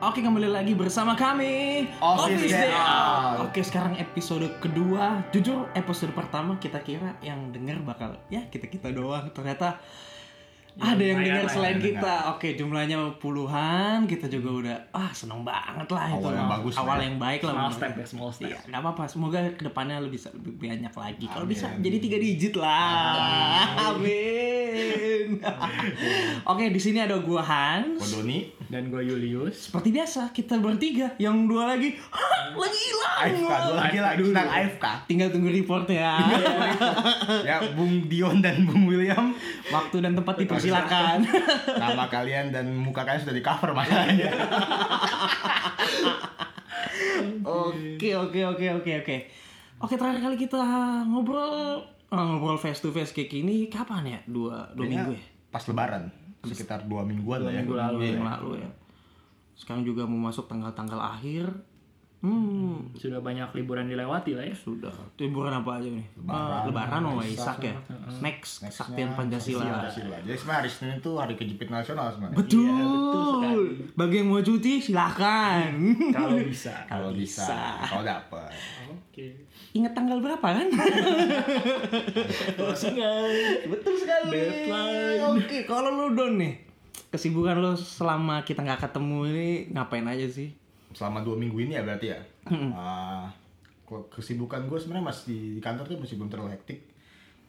[0.00, 1.84] Oke kembali lagi bersama kami.
[2.00, 3.52] Office Day Out.
[3.52, 5.20] Oke sekarang episode kedua.
[5.28, 9.28] Jujur episode pertama kita kira yang denger bakal Ya kita-kita doang.
[9.36, 9.76] Ternyata
[10.80, 12.32] ada yang lah, selain yang kita.
[12.32, 14.08] Oke jumlahnya puluhan.
[14.08, 16.24] Kita juga udah Ah seneng banget lah itu.
[16.24, 17.04] Awal yang bagus Awal ya.
[17.04, 18.48] yang baik lah Small step ya, small step.
[18.48, 19.04] Iya gak apa-apa.
[19.04, 21.26] Semoga ke depannya lebih, lebih banyak lagi.
[21.28, 21.52] Kalau Amin.
[21.52, 23.92] bisa jadi tiga digit lah.
[23.92, 25.04] Amin
[26.50, 29.66] Oke di sini ada gua Hans Kodoni Dan gue Julius.
[29.66, 33.18] seperti biasa kita bertiga, yang dua lagi "Hah, lagi hilang.
[33.18, 34.28] AFK dulu lagi lagi dulu.
[34.30, 36.14] sedang AFK Tinggal tunggu report ya.
[37.50, 39.34] ya Bung Dion dan Bung William
[39.68, 41.26] Waktu dan tempat dipersilakan.
[41.82, 44.30] nama kalian dan muka kalian sudah di cover masalahnya
[47.42, 49.16] Oke oke oke oke oke.
[49.80, 50.60] Oke terakhir kali kita
[51.08, 51.80] ngobrol
[52.12, 54.18] ngobrol face to face kayak gini kapan ya?
[54.24, 55.22] Dua dua Kayaknya minggu ya?
[55.48, 56.02] pas lebaran
[56.40, 58.70] sekitar dua mingguan lah ya minggu lalu Minggu yang lalu ya.
[59.52, 61.46] Sekarang juga mau masuk tanggal-tanggal akhir.
[62.20, 64.52] Hmm, Sudah banyak liburan dilewati lah ya.
[64.52, 64.92] sudah.
[65.16, 66.04] Liburan apa aja nih?
[66.28, 67.72] Ah, Lebaran, oh Waisak ya.
[68.20, 69.64] Next, kesaktian Pancasila.
[69.64, 70.20] Pancasila.
[70.20, 72.36] Jadi sebenarnya hari Senin itu hari kejepit nasional sebenarnya.
[72.36, 72.60] Betul.
[72.68, 73.64] Iya, betul sekali.
[73.96, 75.72] Bagi yang mau cuti silahkan.
[76.12, 76.74] Kalau bisa.
[76.84, 78.52] Kalau bisa, kalau dapat.
[78.86, 79.48] Oke.
[79.70, 80.66] Ingat tanggal berapa kan?
[82.58, 84.34] Betul sekali.
[84.34, 85.22] Deadline.
[85.30, 86.58] Oke, kalau lu Don nih,
[87.14, 90.50] kesibukan lu selama kita nggak ketemu ini ngapain aja sih?
[90.90, 92.18] Selama dua minggu ini ya berarti ya.
[92.74, 93.30] Ah,
[93.86, 96.90] kalau kesibukan gue sebenarnya masih di, kantor tuh masih belum terlalu hektik.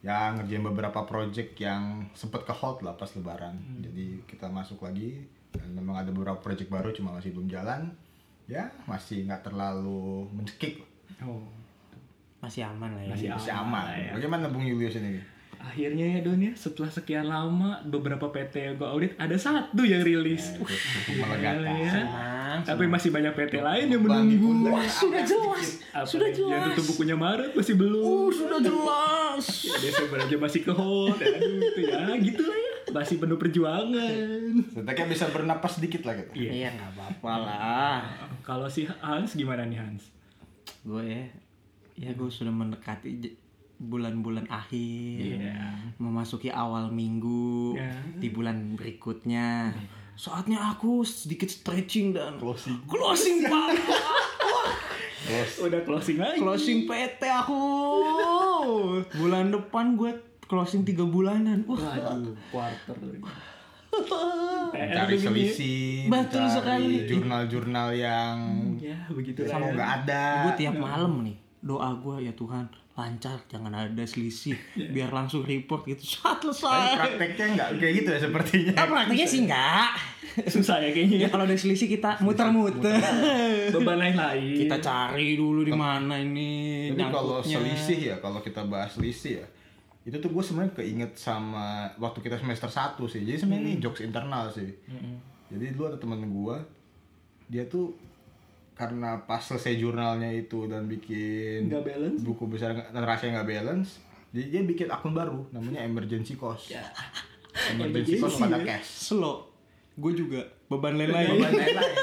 [0.06, 3.58] Ya ngerjain beberapa project yang sempet ke hold lah pas lebaran.
[3.82, 7.90] Jadi kita masuk lagi dan memang ada beberapa project baru cuma masih belum jalan.
[8.46, 10.86] Ya masih nggak terlalu mencekik.
[11.26, 11.61] Oh.
[12.42, 13.14] Masih aman lah ya.
[13.14, 13.84] Masih Masih Aman aman.
[13.86, 14.12] lah ya.
[14.18, 15.22] Bagaimana Bung Julius ini?
[15.62, 20.02] Akhirnya ya Don ya, setelah sekian lama beberapa PT yang gue audit ada satu yang
[20.02, 20.58] rilis.
[20.58, 20.66] Ya,
[21.06, 21.78] itu melegakan.
[21.78, 21.92] Ya.
[21.94, 22.60] Senang.
[22.66, 24.42] Tapi masih banyak PT lain yang menunggu.
[24.42, 25.68] pundak Sudah jelas.
[25.94, 26.66] Apa Sudah nih, Yang jelas.
[26.74, 28.02] tutup bukunya Maret masih belum.
[28.02, 29.46] Oh, sudah jelas.
[29.62, 31.18] Ya, Desember aja masih ke hold.
[31.22, 32.74] Aduh itu ya, gitu lah ya.
[32.92, 34.52] Masih penuh perjuangan.
[34.66, 36.32] Setidaknya bisa bernapas sedikit lah gitu.
[36.42, 36.50] Iya.
[36.58, 37.98] Iya, nggak apa-apa lah.
[38.42, 40.10] Kalau si Hans gimana nih Hans?
[40.82, 41.22] Gue ya,
[42.02, 43.38] ya gue sudah mendekati
[43.78, 45.40] bulan-bulan akhir.
[45.40, 45.94] Iya.
[45.98, 47.94] memasuki awal minggu Ya.
[48.16, 49.70] di bulan berikutnya.
[50.14, 52.78] Saatnya aku sedikit stretching dan Closing.
[52.84, 53.70] closing Pak.
[55.24, 56.38] Terus Udah closing lagi.
[56.38, 57.62] closing PT aku.
[59.16, 60.14] Bulan depan gue
[60.44, 61.62] closing tiga bulanan.
[61.64, 62.98] Wah, Waduh, quarter.
[64.72, 66.94] mencari selisih, Betul mencari sekali.
[67.06, 68.36] jurnal-jurnal yang
[68.78, 69.68] Ya, begitu sama lah.
[69.68, 69.74] ya.
[69.74, 70.24] nggak ada.
[70.42, 74.58] gue tiap malam nih doa gue ya Tuhan lancar jangan ada selisih
[74.94, 76.98] biar langsung report gitu saat Tapi selesai.
[77.00, 78.74] prakteknya nggak kayak gitu ya sepertinya.
[78.76, 79.92] Ah, praktiknya sih enggak.
[80.54, 81.28] Susah ya kayaknya.
[81.28, 83.00] Ya kalau ada selisih kita muter-muter.
[83.72, 84.68] Beban lain lain.
[84.68, 89.48] kita cari dulu di mana ini Tapi kalau selisih ya, kalau kita bahas selisih ya,
[90.08, 93.22] itu tuh gue sebenarnya keinget sama waktu kita semester 1 sih.
[93.24, 94.68] Jadi sebenarnya ini jokes internal sih.
[95.52, 96.58] Jadi dulu ada temen gue,
[97.52, 97.92] dia tuh
[98.82, 102.20] karena pas selesai jurnalnya itu dan bikin Nggak balance.
[102.20, 106.74] buku besar dan rasanya nggak balance, jadi dia bikin akun baru namanya emergency cost.
[107.70, 109.06] Emergency cost pada cash.
[109.08, 109.46] slow
[109.94, 111.96] gue juga beban lain lain Beban lain-lain.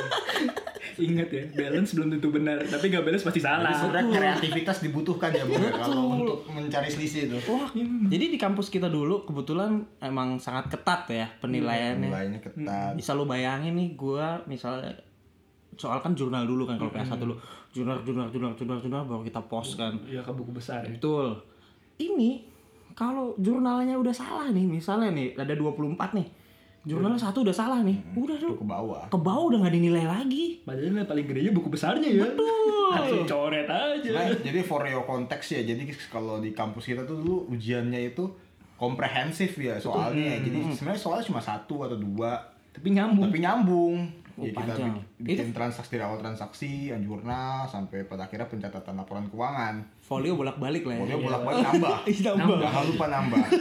[0.99, 3.71] Ingat ya, balance belum tentu benar, tapi nggak balance pasti Jadi salah.
[3.73, 7.39] sebenarnya kreativitas dibutuhkan ya Bung ya, kalau untuk mencari selisih itu.
[7.47, 7.71] wah
[8.05, 12.93] jadi di kampus kita dulu kebetulan emang sangat ketat ya penilaiannya Nilainya ketat.
[12.95, 14.91] bisa lo bayangin nih gue misalnya
[15.79, 17.35] soal kan jurnal dulu kan kalau PS1 dulu
[17.71, 20.91] jurnal jurnal jurnal jurnal jurnal baru kita post kan Ya ke buku besar ya.
[20.91, 21.39] betul
[21.97, 22.43] ini
[22.93, 26.27] kalau jurnalnya udah salah nih misalnya nih ada 24 nih
[26.81, 29.03] jurnalnya satu udah salah nih udah Itu tuh ke bawah.
[29.07, 32.25] ke bawah udah nggak dinilai lagi Padahal yang paling gedenya buku besarnya ya.
[32.25, 32.91] Betul.
[32.91, 34.09] Langsung coret aja.
[34.11, 38.25] Nah, jadi for your context ya, jadi kalau di kampus kita tuh dulu ujiannya itu
[38.79, 40.39] komprehensif ya soalnya.
[40.39, 42.37] Jadi sebenarnya soalnya cuma satu atau dua,
[42.71, 43.25] Tapi nyambung.
[43.27, 43.97] tapi nyambung.
[44.39, 44.95] Oh, ya, kita panjang.
[45.19, 49.75] bik- bikin transaksi dari awal transaksi, yang jurnal sampai pada akhirnya pencatatan laporan keuangan.
[49.99, 51.97] folio bolak balik lah ya Pokoknya bolak-balik nambah.
[52.09, 52.59] Iya, nambah.
[52.61, 53.43] Jangan lupa nambah.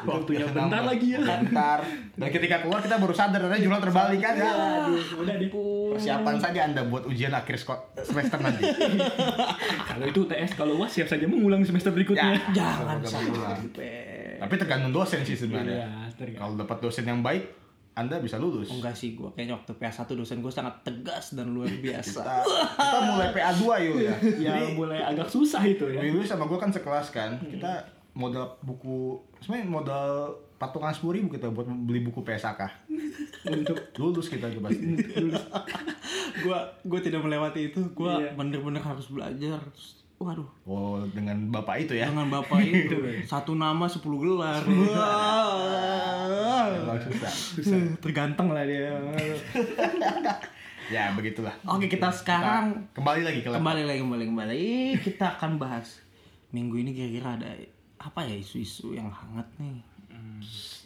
[0.00, 0.88] Waktunya bentar nambah.
[0.88, 1.18] lagi ya.
[1.20, 1.78] Bentar.
[2.14, 4.50] Dan ketika keluar kita baru sadar ternyata jurnal terbalik kan ya.
[4.80, 5.50] Aduh, udah deh.
[5.90, 7.58] Persiapan saja Anda buat ujian akhir
[7.98, 8.62] semester nanti.
[9.90, 12.38] Kalau itu TS, kalau UAS siap saja mengulang semester berikutnya.
[12.48, 13.58] jangan Semoga mengulang.
[13.58, 13.90] sampai
[14.38, 15.82] Tapi tergantung dosen sih sebenarnya.
[15.82, 16.38] Iya, tergantung.
[16.38, 17.42] Kalau dapat dosen yang baik,
[17.98, 18.70] Anda bisa lulus.
[18.70, 22.36] enggak sih gue kayaknya waktu PS1 dosen gue sangat tegas dan luar biasa Kita,
[22.78, 24.14] kita mulai PA2 yuk ya.
[24.44, 25.98] Ya Jadi mulai agak susah itu ya.
[25.98, 27.34] Willy sama gue kan sekelas kan.
[27.40, 27.82] Kita
[28.14, 30.10] modal buku, sebenarnya modal
[30.54, 32.66] patungan sepuluh ribu kita buat beli buku PSAK.
[33.48, 34.84] untuk lulus kita juga pasti
[36.38, 37.80] Gua gua tidak melewati itu.
[37.92, 38.34] Gua Iya.
[38.34, 39.58] bener-bener harus belajar.
[40.18, 44.62] Waduh, oh dengan bapak itu ya dengan bapak itu satu nama 10 gelar.
[44.66, 46.66] Wah.
[46.68, 47.30] Emang susah
[47.98, 48.94] Terganteng lah dia.
[50.88, 54.62] ya begitulah Oke, kita sekarang kembali lagi ke kembali lagi kembali kembali
[54.98, 56.00] kita akan bahas
[56.48, 57.46] minggu ini kira-kira ada
[57.98, 59.78] apa ya isu-isu yang hangat nih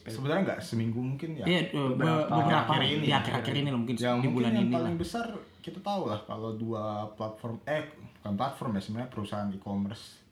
[0.03, 3.15] sebenarnya nggak seminggu mungkin ya Iya, eh, be- beberapa akhir-akhir ini di ya.
[3.23, 4.75] akhir-akhir ini lah mungkin yang di mungkin bulan yang ini lah.
[4.83, 5.25] paling besar
[5.63, 7.87] kita tahu lah kalau dua platform eh
[8.23, 10.23] bukan platform ya sebenarnya perusahaan e-commerce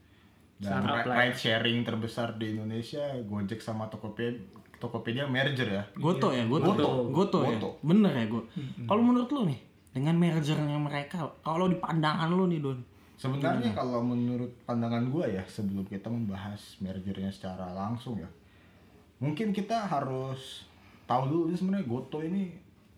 [0.62, 1.14] dan Startup ya.
[1.18, 4.38] ride sharing terbesar di Indonesia Gojek sama Tokopedia
[4.78, 6.70] Tokopedia merger ya Goto ya, Goto.
[6.70, 6.88] Goto.
[7.10, 7.58] Goto, ya.
[7.58, 7.68] Goto.
[7.82, 8.40] Bener ya, Go.
[8.88, 9.60] Kalau menurut lu nih,
[9.92, 12.80] dengan mergernya mereka, kalau di pandangan lu nih, Don.
[13.20, 18.24] sebenarnya kalau menurut pandangan gua ya sebelum kita membahas mergernya secara langsung ya
[19.20, 20.64] mungkin kita harus
[21.04, 22.48] tahu dulu ini sebenarnya Goto ini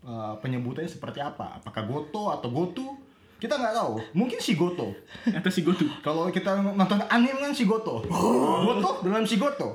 [0.06, 2.86] uh, penyebutannya seperti apa apakah Goto atau Gotu
[3.42, 4.94] kita nggak tahu mungkin si Goto
[5.26, 8.06] atau si Gotu Kalau kita nonton anime kan si Goto.
[8.06, 9.74] Goto dalam si Goto.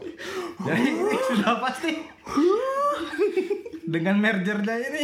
[0.63, 0.87] Jadi
[1.27, 1.99] sudah pasti
[3.83, 5.03] dengan mergernya ini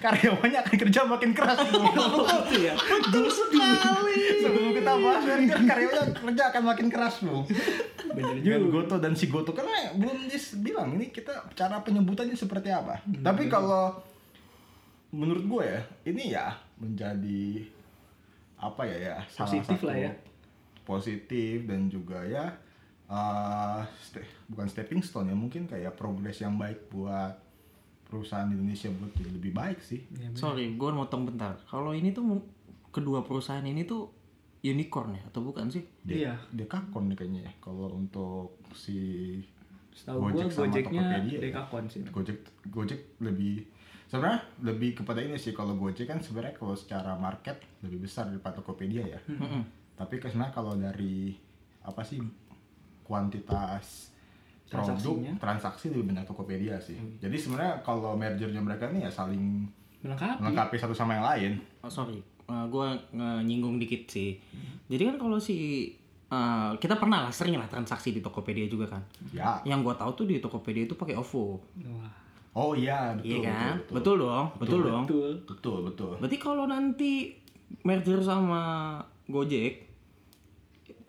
[0.00, 1.60] karyawannya akan kerja makin keras.
[1.68, 4.40] Itu ya Betul sekali.
[4.40, 7.44] Sebelum kita bahas merger, karyawannya kerja akan makin keras bu.
[8.16, 10.32] bener juga Goto dan si Goto karena belum
[10.64, 13.04] bilang ini kita cara penyebutannya seperti apa.
[13.04, 13.92] Tapi kalau
[15.12, 17.64] menurut gue ya, ini ya menjadi
[18.56, 20.12] apa ya ya salah Positif satu lah ya.
[20.82, 22.56] positif dan juga ya
[23.08, 27.36] uh, ste- bukan stepping stone ya mungkin kayak progres yang baik buat
[28.06, 29.98] perusahaan Indonesia buat jadi lebih baik sih.
[30.14, 30.38] Ya, bener.
[30.38, 31.58] Sorry, gue motong bentar.
[31.66, 32.38] Kalau ini tuh
[32.94, 34.06] kedua perusahaan ini tuh
[34.62, 35.82] unicorn ya atau bukan sih?
[36.06, 36.38] Iya.
[36.54, 39.42] Dekakon nih kayaknya ya kalau untuk si
[39.90, 41.40] Setahu gua Gojek sama Gojeknya Tokopedia ya.
[41.50, 42.00] Dekakon sih.
[42.06, 42.38] Gojek
[42.70, 43.66] Gojek lebih
[44.06, 48.58] sebenarnya lebih kepada ini sih kalau Gojek kan sebenarnya kalau secara market lebih besar daripada
[48.58, 49.20] Tokopedia ya.
[49.26, 49.62] Mm-mm.
[49.94, 51.34] Tapi kan sebenarnya kalau dari
[51.82, 52.18] apa sih
[53.02, 54.10] kuantitas
[54.66, 55.32] produk Transaksinya.
[55.38, 56.98] transaksi lebih banyak Tokopedia sih.
[57.22, 59.62] Jadi sebenarnya kalau mergernya mereka ini ya saling
[60.02, 60.42] Melengkapi.
[60.42, 61.52] melengkapi satu sama yang lain.
[61.80, 62.86] Oh, sorry, gue
[63.42, 64.34] nyinggung dikit sih.
[64.86, 65.86] Jadi kan kalau si
[66.26, 69.02] eh, kita pernah lah sering lah transaksi di Tokopedia juga kan.
[69.30, 69.62] Ya.
[69.62, 71.62] Yang gue tahu tuh di Tokopedia itu pakai OVO.
[71.86, 72.10] Wah,
[72.56, 73.28] Oh iya betul.
[73.28, 73.74] Iya kan?
[73.84, 75.04] Betul, Betul, dong, betul, dong.
[75.04, 75.30] betul.
[75.44, 75.78] betul.
[75.84, 76.12] betul.
[76.16, 77.36] Berarti kalau nanti
[77.82, 78.62] merger sama
[79.26, 79.84] Gojek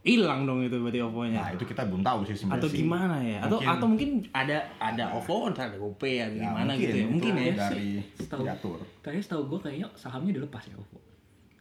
[0.04, 1.42] hilang dong itu berarti Nah OVO-nya.
[1.52, 2.60] itu kita belum tahu sih sebenarnya.
[2.60, 3.40] atau gimana ya?
[3.42, 7.06] Atau Mungkin- atau mungkin ada ada OVO ada GoPay atau Ya, gimana mungkin, gitu ya?
[7.06, 7.54] Mungkin itu ya.
[7.58, 8.80] Dari Setahu- diatur.
[9.02, 11.00] Tadi setahu gua kayaknya sahamnya dilepas ya OVO.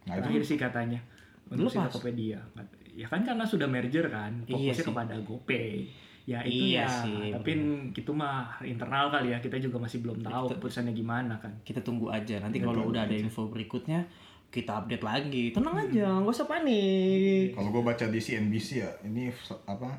[0.05, 0.99] Nah itu Terakhir sih katanya.
[1.45, 1.87] Untuk Dilepas?
[1.89, 2.39] Tokopedia.
[2.93, 4.85] Ya kan karena sudah merger kan, Iya fokusnya sih.
[4.85, 5.71] kepada GoPay.
[6.27, 7.51] Ya itu Iya ya, sih, tapi
[7.95, 11.55] itu mah internal kali ya, kita juga masih belum tahu keputusannya gimana kan.
[11.63, 12.43] Kita tunggu aja.
[12.43, 14.03] Nanti kalau udah ada info berikutnya
[14.51, 15.55] kita update lagi.
[15.55, 17.55] Tenang aja, nggak usah panik.
[17.55, 19.31] Kalau gue baca di CNBC ya, ini
[19.63, 19.95] apa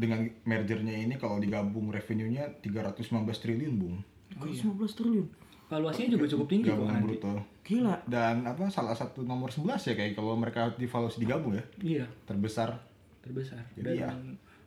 [0.00, 3.04] dengan mergernya ini kalau digabung revenue-nya 315
[3.44, 4.00] triliun, Bung.
[4.40, 5.28] Kok 15 triliun?
[5.68, 7.04] Valuasinya juga cukup tinggi kok nanti.
[7.04, 7.36] bruto.
[7.62, 7.94] Gila.
[8.08, 12.74] Dan apa salah satu nomor 11 ya kayak kalau mereka divaluasi digabung ya, Iya, terbesar.
[13.20, 13.60] terbesar.
[13.76, 14.08] Jadi ya,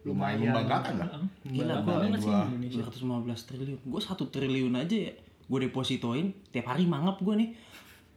[0.04, 1.08] lumayan membanggakan lah.
[1.44, 2.80] Gila, gua- banget sih gua- Indonesia.
[2.84, 3.80] 215 triliun.
[3.82, 5.14] Gue satu triliun aja ya.
[5.44, 7.50] Gue depositoin tiap hari mangap gue nih.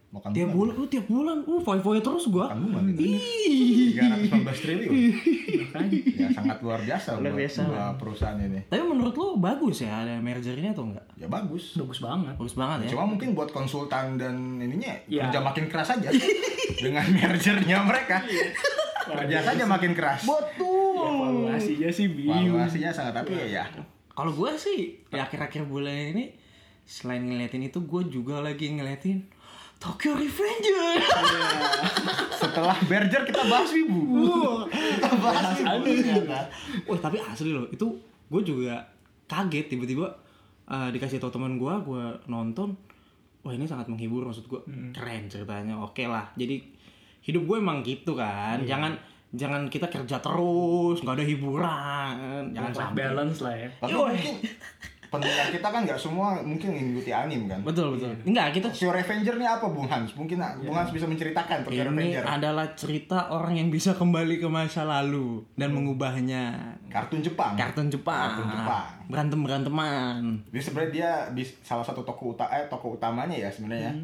[0.07, 2.39] Makan Tiap bulan, uh, tiap bulan, uh, foy-foy terus gue.
[2.39, 3.03] Makan gitu.
[3.05, 3.99] Ih.
[3.99, 4.93] 315 triliun.
[5.59, 5.99] Makanya.
[6.15, 7.59] ya sangat luar biasa Luar buat biasa.
[7.65, 8.59] dua perusahaan ini.
[8.65, 11.03] Tapi menurut lo bagus ya ada merger ini atau enggak?
[11.13, 11.75] Ya bagus.
[11.75, 12.33] Bagus banget.
[12.33, 12.89] Bagus banget ya.
[12.89, 15.27] Cuma mungkin buat konsultan dan ininya Ya.
[15.27, 16.07] kerja makin keras aja
[16.79, 18.23] dengan mergernya mereka.
[19.07, 20.23] kerja saja makin keras.
[20.23, 20.66] Betul.
[21.57, 22.55] Evaluasinya sih bingung.
[22.55, 23.63] Valuasinya sangat tapi ya, ya
[24.13, 26.33] Kalau gue sih di akhir-akhir bulan ini
[26.87, 29.27] selain ngeliatin itu gue juga lagi ngeliatin
[29.77, 30.97] Tokyo Revenger.
[32.41, 34.01] setelah merger kita bahas wibu.
[34.69, 36.25] kita bahas wibu.
[36.89, 37.85] Wah tapi asli loh itu
[38.27, 38.81] gue juga
[39.29, 40.07] kaget tiba-tiba
[40.69, 42.73] eh, dikasih tau teman gue, gue nonton.
[43.45, 44.61] Wah ini sangat menghibur maksud gue
[44.97, 45.77] keren ceritanya.
[45.77, 46.25] Oke lah.
[46.33, 46.61] Jadi
[47.21, 48.65] hidup gue emang gitu kan.
[48.65, 48.97] Jangan
[49.35, 52.13] jangan kita kerja terus nggak ada hiburan.
[52.55, 52.99] Jangan sampai.
[53.03, 53.69] balance lah ya.
[53.79, 54.35] Tapi mungkin
[55.07, 57.59] pendengar kita kan nggak semua mungkin ngikuti anim kan.
[57.63, 58.11] Betul betul.
[58.27, 60.11] Enggak kita Tokyo Revenger ini apa Bung Hans?
[60.19, 62.23] Mungkin Bung Hans bisa menceritakan Tokyo ini Revenger.
[62.27, 66.75] adalah cerita orang yang bisa kembali ke masa lalu dan mengubahnya.
[66.91, 67.55] Kartun Jepang.
[67.55, 68.35] Kartun Jepang.
[68.35, 68.85] Kartun Jepang.
[69.07, 70.43] Berantem beranteman.
[70.51, 70.91] Jadi sebenarnya
[71.31, 73.95] dia salah satu toko uta eh toko utamanya ya sebenarnya.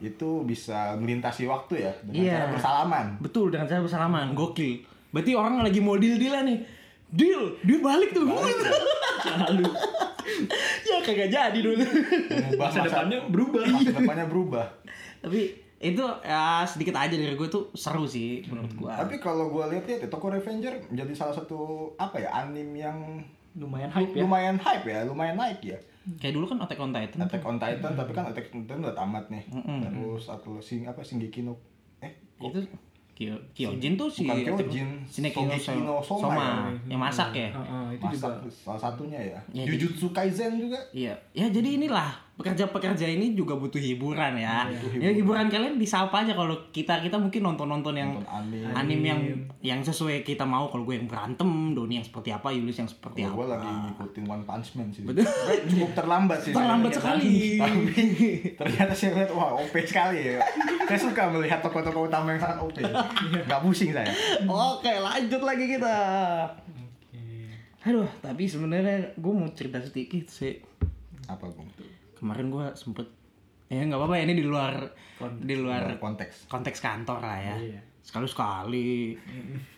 [0.00, 2.34] Itu bisa melintasi waktu ya dengan Iya.
[2.36, 3.06] cara bersalaman.
[3.18, 4.26] Betul dengan cara bersalaman.
[4.32, 4.82] Gokil.
[5.08, 6.60] Berarti orang lagi mau deal dealan nih.
[7.08, 8.28] deal dia balik tuh
[9.18, 9.64] Selalu.
[10.84, 13.62] ya kagak jadi dulu Mengubah Masa depannya berubah.
[13.66, 14.66] Masa depannya berubah.
[15.18, 15.40] tapi
[15.78, 19.84] itu ya sedikit aja dari gue tuh seru sih menurut gue Tapi kalau gue lihat
[19.86, 21.58] ya Tokyo Revenger menjadi salah satu
[21.96, 22.98] apa ya anime yang
[23.54, 24.22] Lumayan hype ya.
[24.22, 25.78] lumayan hype ya, lumayan naik ya.
[26.16, 28.96] Kayak dulu kan Attack on Titan Attack on Titan tapi kan Attack on Titan udah
[28.96, 29.44] tamat nih.
[29.52, 31.52] Terus atau sing apa Shingeki no
[32.00, 32.60] eh kok itu
[33.18, 35.42] Kyo, Kyojin tuh si Bukan Kyojin, Shingeki
[35.82, 36.94] no Soma, Soma ya.
[36.94, 39.38] yang masak ya Heeh, itu masak juga salah satunya ya.
[39.50, 40.78] Ya, Jujutsu Kaisen juga.
[40.94, 44.70] Iya, ya jadi inilah pekerja-pekerja ini juga butuh hiburan ya.
[44.94, 48.70] Ya hiburan kalian bisa apa aja kalau kita kita mungkin nonton-nonton yang Nonton anime.
[48.78, 49.20] anime yang
[49.58, 50.70] yang sesuai kita mau.
[50.70, 53.58] Kalau gue yang berantem, Doni yang seperti apa, Yulis yang seperti Gue apa.
[53.58, 55.02] lagi ngikutin One Punch Man sih.
[55.02, 55.26] Betul.
[55.66, 56.52] Cukup terlambat sih.
[56.54, 57.58] Terlambat sekali.
[57.58, 58.06] Tapi
[58.54, 60.38] ternyata saya lihat wah OP sekali ya.
[60.86, 62.78] Saya suka melihat tokoh-tokoh utama yang sangat OP.
[63.50, 64.06] Gak pusing saya.
[64.46, 65.96] Oke, lanjut lagi kita.
[67.82, 70.60] Aduh, tapi sebenarnya gue mau cerita sedikit sih.
[71.26, 71.68] Apa Bung?
[72.18, 73.06] Kemarin gue sempet
[73.68, 74.72] ya nggak apa-apa ya ini di luar
[75.44, 76.48] di luar konteks.
[76.48, 77.56] konteks kantor lah ya.
[77.56, 77.80] Iya.
[78.00, 79.12] Sekali sekali.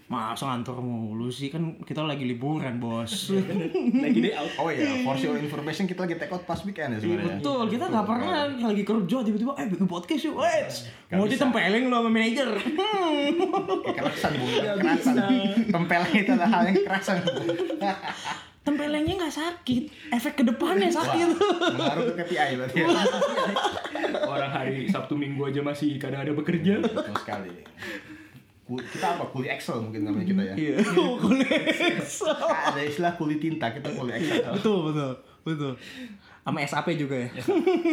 [0.07, 3.35] Masa ngantor mulu sih kan kita lagi liburan bos.
[4.07, 4.51] lagi day out.
[4.59, 7.43] Oh iya, for your information kita lagi take out pas weekend ya sebenarnya.
[7.43, 10.91] Betul, kita nggak pernah lagi kerja tiba-tiba eh bikin podcast yuk, wes.
[11.15, 11.43] Mau bisa.
[11.43, 12.51] ditempelin lo sama manajer.
[12.55, 13.27] Hmm.
[13.87, 15.15] Kekerasan bu, kekerasan.
[15.75, 17.33] Tempelnya itu adalah hal yang kekerasan bu.
[18.61, 21.33] Tempelengnya nggak sakit, efek ke depannya sakit.
[21.73, 22.89] Mengaruh ke KPI berarti ya.
[24.23, 26.77] Orang hari Sabtu Minggu aja masih kadang ada bekerja.
[26.79, 27.53] Betul sekali.
[28.71, 29.25] Kita apa?
[29.27, 30.55] Kuli Excel mungkin namanya kita ya.
[30.55, 30.75] Iya,
[31.25, 31.51] kulit.
[32.45, 34.53] Ada istilah kuli tinta, kita kuli Excel.
[34.53, 35.13] betul, betul,
[35.43, 35.73] betul.
[36.41, 37.29] Sama SAP juga ya.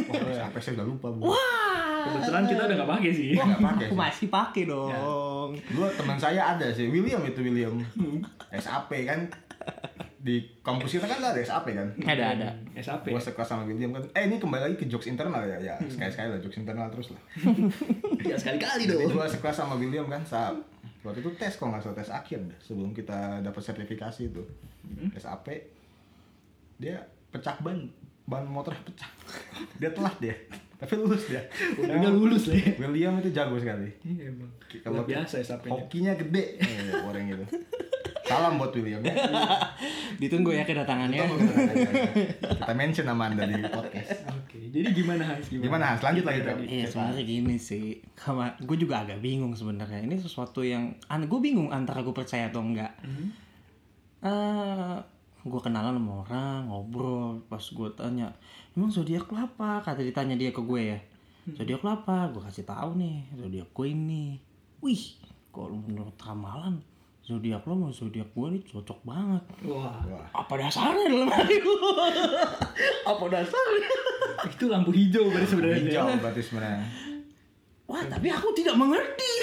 [0.08, 1.32] Wah, sampai saya udah lupa bu.
[1.32, 2.06] Wah.
[2.08, 3.30] Kebetulan kita udah nggak pakai sih.
[3.34, 3.98] Nggak pakai Aku sih.
[3.98, 5.50] masih pakai dong.
[5.56, 7.74] Dulu teman saya ada sih, William itu William.
[8.64, 9.20] SAP kan.
[10.28, 11.88] Di kampus kita kan ada SAP kan.
[12.04, 12.48] Ada, ada.
[12.76, 13.16] SAP.
[13.16, 14.04] Gue sekelas sama William kan.
[14.12, 15.56] Eh ini kembali lagi ke jokes internal ya.
[15.56, 17.22] Ya sekali-sekali lah jokes internal terus lah.
[18.28, 20.52] Ya sekali-kali Jadi gue sekelas sama William kan saat
[21.00, 24.44] waktu itu tes kalau nggak salah tes akhir deh sebelum kita dapat sertifikasi itu
[25.16, 25.48] SAP
[26.76, 27.00] dia
[27.32, 27.88] pecah ban
[28.28, 29.08] ban motornya pecah
[29.80, 30.36] dia telat dia
[30.76, 31.42] tapi lulus dia
[31.80, 32.70] Udah lulus lah ya.
[32.78, 34.52] William itu jago sekali Iya emang.
[34.84, 35.72] Kalau biasa SAP-nya.
[35.72, 37.46] hokinya gede eh, orang itu
[38.28, 39.16] salam buat William ya
[40.22, 41.24] Ditunggu ya kedatangannya.
[42.60, 45.48] kita mention nama anda di podcast Oke, jadi gimana Hans?
[45.48, 48.04] gimana Hans lanjut lagi tuh Iya sebenarnya gini sih,
[48.64, 50.04] gue juga agak bingung sebenarnya.
[50.04, 52.92] Ini sesuatu yang, gue bingung antara gue percaya atau enggak.
[54.24, 54.98] Eh,
[55.48, 58.34] gue kenalan sama orang, ngobrol, pas gue tanya,
[58.76, 59.86] emang zodiak lo apa?
[59.86, 61.00] Kata ditanya dia ke gue ya,
[61.56, 62.28] zodiak lo apa?
[62.34, 64.42] Gue kasih tahu nih, zodiak gue ini.
[64.84, 65.04] Wih,
[65.54, 66.82] kalau menurut ramalan,
[67.28, 69.44] zodiak lo sama zodiak gue nih cocok banget.
[69.66, 71.76] Wah, Wah, Apa dasarnya dalam hati gue?
[73.12, 73.92] apa dasarnya?
[74.48, 75.80] itu lampu hijau berarti sebenarnya.
[75.82, 76.82] hijau berarti sebenarnya
[77.84, 79.34] Wah, tapi aku tidak mengerti.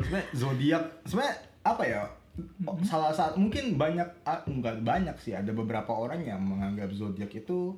[0.00, 2.02] sebenarnya zodiak sebenarnya apa ya
[2.64, 7.30] oh, salah satu mungkin banyak ah, enggak banyak sih ada beberapa orang yang menganggap zodiak
[7.30, 7.76] itu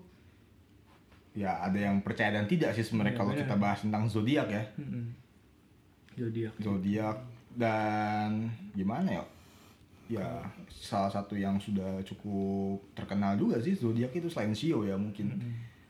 [1.34, 4.62] ya ada yang percaya dan tidak sih sebenarnya Iya, kalau kita bahas tentang zodiak ya
[4.78, 5.04] Mm-mm.
[6.14, 6.54] Zodiak.
[6.56, 7.16] zodiak
[7.54, 9.24] dan gimana ya
[10.06, 10.26] ya
[10.68, 15.32] salah satu yang sudah cukup terkenal juga sih zodiak itu selain Sio ya mungkin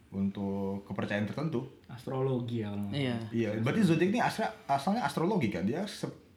[0.08, 2.70] untuk kepercayaan tertentu Astrologi ya.
[2.88, 3.16] Iya.
[3.30, 5.82] iya berarti zodiak ini asal asalnya astrologi kan dia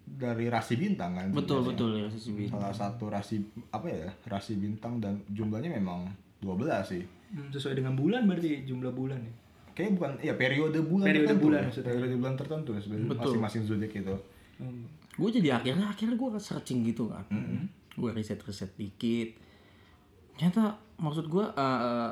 [0.08, 1.70] dari rasi bintang kan Betul sebenarnya.
[1.70, 3.38] betul ya Sisi salah satu rasi
[3.70, 8.88] apa ya rasi bintang dan jumlahnya memang 12 sih Hmm, sesuai dengan bulan berarti jumlah
[8.90, 9.34] bulan ya.
[9.76, 11.66] kayak bukan ya periode bulan Periode tertentu bulan ya.
[11.68, 11.92] maksudnya.
[11.92, 14.16] periode bulan tertentu ya sebenarnya masing-masing zodiak itu
[14.58, 14.84] Hmm.
[15.18, 17.26] Gue jadi akhirnya akhirnya gue searching gitu kan.
[17.98, 19.34] Gue riset riset dikit.
[20.38, 22.10] Ternyata maksud gue eh,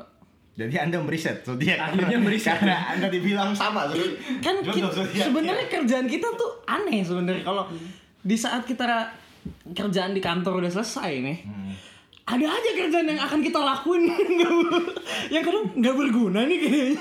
[0.56, 2.56] jadi anda meriset zodiak Akhirnya meriset.
[2.56, 3.92] karena anda dibilang sama
[4.40, 4.56] kan
[5.12, 7.68] sebenarnya kerjaan kita tuh aneh sebenarnya kalau
[8.24, 9.12] di saat kita
[9.76, 11.38] kerjaan di kantor udah selesai nih.
[12.26, 14.10] Ada aja kerjaan yang akan kita lakuin
[15.34, 16.98] yang kadang nggak berguna nih kayaknya.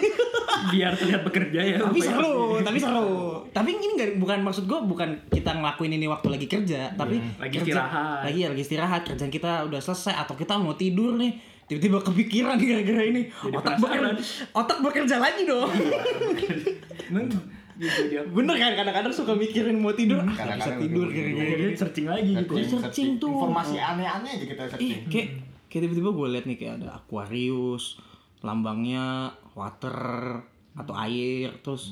[0.70, 1.78] Biar terlihat bekerja ya.
[1.82, 2.14] tapi ya.
[2.14, 3.42] seru, tapi seru.
[3.50, 7.58] Tapi ini nggak bukan maksud gue bukan kita ngelakuin ini waktu lagi kerja, tapi lagi
[7.58, 8.22] kerja- istirahat.
[8.22, 11.34] Lagi ya, lagi istirahat, kerjaan kita udah selesai atau kita mau tidur nih.
[11.66, 13.26] Tiba-tiba kepikiran gara-gara ini.
[13.26, 14.14] Jadi otak bekerja,
[14.54, 15.74] otak bekerja lagi dong.
[17.76, 18.24] Zodiak.
[18.32, 21.28] Bener kan kadang-kadang suka mikirin mau tidur, ah, nggak bisa tidur gitu.
[21.36, 21.76] ini.
[21.76, 22.54] searching lagi gitu.
[22.56, 23.32] Searching, searching tuh.
[23.36, 25.28] informasi aneh-aneh aja kita searching kayak
[25.68, 28.00] kayak tiba-tiba gue liat nih kayak ada Aquarius,
[28.40, 30.00] lambangnya water
[30.76, 31.92] atau air, terus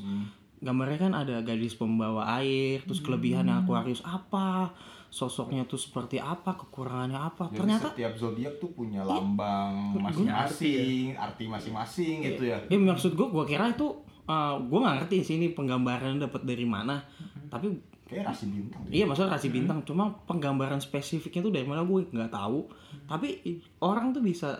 [0.63, 3.67] gambarnya kan ada gadis pembawa air, terus kelebihan Hmm.
[3.67, 4.71] Aquarius apa,
[5.11, 7.51] sosoknya tuh seperti apa, kekurangannya apa.
[7.51, 12.57] Jadi Ternyata setiap zodiak tuh punya lambang masing-masing, arti masing-masing gitu ya.
[12.71, 13.91] ya maksud gue gue kira itu
[14.25, 16.99] uh, gue nggak ngerti sih ini penggambaran dapat dari mana.
[17.47, 18.83] Tapi Kayak rasi bintang.
[18.87, 22.67] Iya maksudnya kasih bintang, cuma penggambaran spesifiknya tuh dari mana gue nggak tahu.
[23.03, 24.53] Tapi i- orang tuh bisa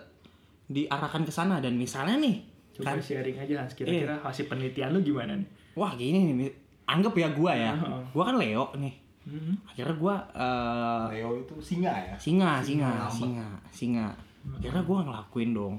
[0.65, 2.39] diarahkan ke sana dan misalnya nih,
[2.72, 5.46] Coba kan, sharing aja Hans, kira-kira hasil penelitian lu gimana nih?
[5.74, 6.50] wah gini nih,
[6.84, 8.01] anggap ya gue ya, Heeh.
[8.10, 8.93] gue kan Leo nih,
[9.24, 9.53] Hmm.
[9.63, 12.15] akhirnya gue uh, Leo itu singa ya.
[12.15, 13.13] singa, singa, ngambek.
[13.13, 14.08] singa, singa,
[14.51, 15.75] akhirnya gue ngelakuin dong,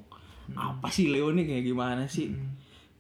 [0.51, 2.31] apa sih Leo nih kayak gimana sih?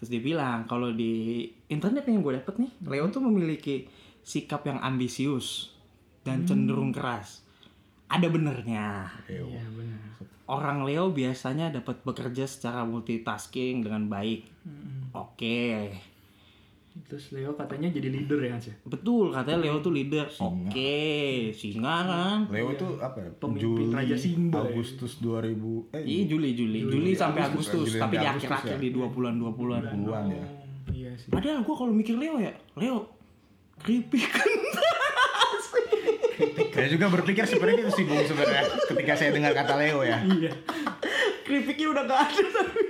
[0.04, 3.88] Terus dia bilang kalau di internet yang gue dapet nih, Leo tuh memiliki
[4.20, 5.72] sikap yang ambisius
[6.20, 7.40] dan cenderung keras.
[8.12, 9.08] Ada benernya.
[9.32, 9.48] Leo.
[9.48, 10.04] Iya benar.
[10.44, 14.44] Orang Leo biasanya dapat bekerja secara multitasking dengan baik.
[15.16, 15.88] Oke.
[16.94, 18.76] Terus Leo katanya jadi leader ya Hans ya?
[18.86, 20.30] Betul, katanya Leo tuh leader.
[20.30, 20.70] Singa.
[20.70, 22.38] Oke, singa kan.
[22.54, 23.30] Leo itu apa ya?
[23.34, 24.70] Pemimpin Juli, Raja Simba ya.
[24.70, 28.82] Agustus 2000 eh Iya Juli, Juli, Juli, sampai Agustus, Juli tapi di akhir-akhir ya.
[28.82, 29.54] di 20-an 20-an.
[29.58, 30.46] puluhan ya.
[30.46, 30.46] Oh,
[30.94, 31.34] iya sih.
[31.34, 33.10] Padahal gua kalau mikir Leo ya, Leo
[33.82, 34.48] keripik kan.
[36.74, 40.18] Saya juga berpikir sebenarnya itu sih Bung sebenarnya ketika saya dengar kata Leo ya.
[40.22, 40.50] Iya.
[41.42, 42.82] Keripiknya udah gak ada tapi.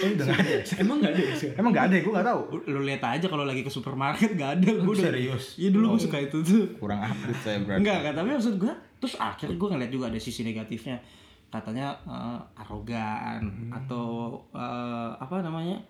[0.00, 0.62] Eh udah nggak ada ya?
[0.82, 1.34] Emang nggak ada ya?
[1.60, 2.02] Emang ada ya?
[2.02, 2.40] Gue nggak tahu.
[2.66, 4.70] Lu lihat aja kalau lagi ke supermarket gak ada.
[4.80, 5.44] Gua udah- serius?
[5.60, 6.64] Iya dulu gua suka itu tuh.
[6.80, 7.80] Kurang update saya berarti.
[7.84, 11.00] Enggak, tapi maksud gue terus akhirnya gue ngeliat juga ada sisi negatifnya
[11.50, 13.40] katanya eh, arogan
[13.72, 15.80] atau eh, apa namanya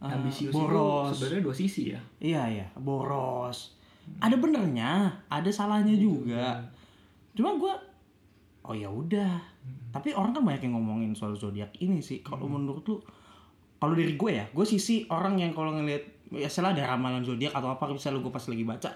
[0.00, 2.00] eh, Ambisius boros sebenarnya dua sisi ya.
[2.22, 3.74] iya iya boros
[4.22, 6.62] ada benernya ada salahnya juga
[7.34, 7.74] cuma gue
[8.64, 9.34] oh ya udah
[9.92, 12.96] tapi orang kan banyak yang ngomongin soal zodiak ini sih kalau menurut lu
[13.84, 16.00] kalau dari gue ya gue sisi orang yang kalau ngeliat
[16.32, 18.90] ya salah ada ramalan zodiak atau apa misalnya gue pas lagi baca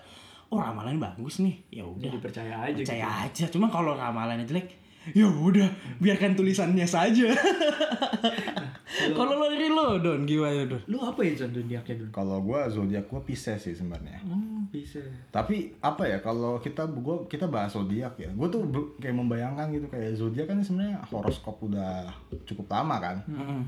[0.48, 3.28] oh ramalan bagus nih ya udah percaya aja percaya gitu.
[3.28, 4.80] aja cuma kalau ramalannya jelek
[5.12, 5.68] ya udah
[6.00, 7.28] biarkan tulisannya saja
[9.16, 12.10] kalau lo dari lo don gimana don Lu apa ya John zodiaknya dulu?
[12.10, 14.18] Kalau gue zodiak gue Pisces sih sebenarnya.
[14.24, 14.98] Hmm, bisa.
[15.28, 18.32] Tapi apa ya kalau kita gua kita bahas zodiak ya.
[18.32, 18.64] Gue tuh
[18.98, 22.08] kayak membayangkan gitu kayak zodiak kan sebenarnya horoskop udah
[22.48, 23.16] cukup lama kan.
[23.28, 23.62] Mm-mm.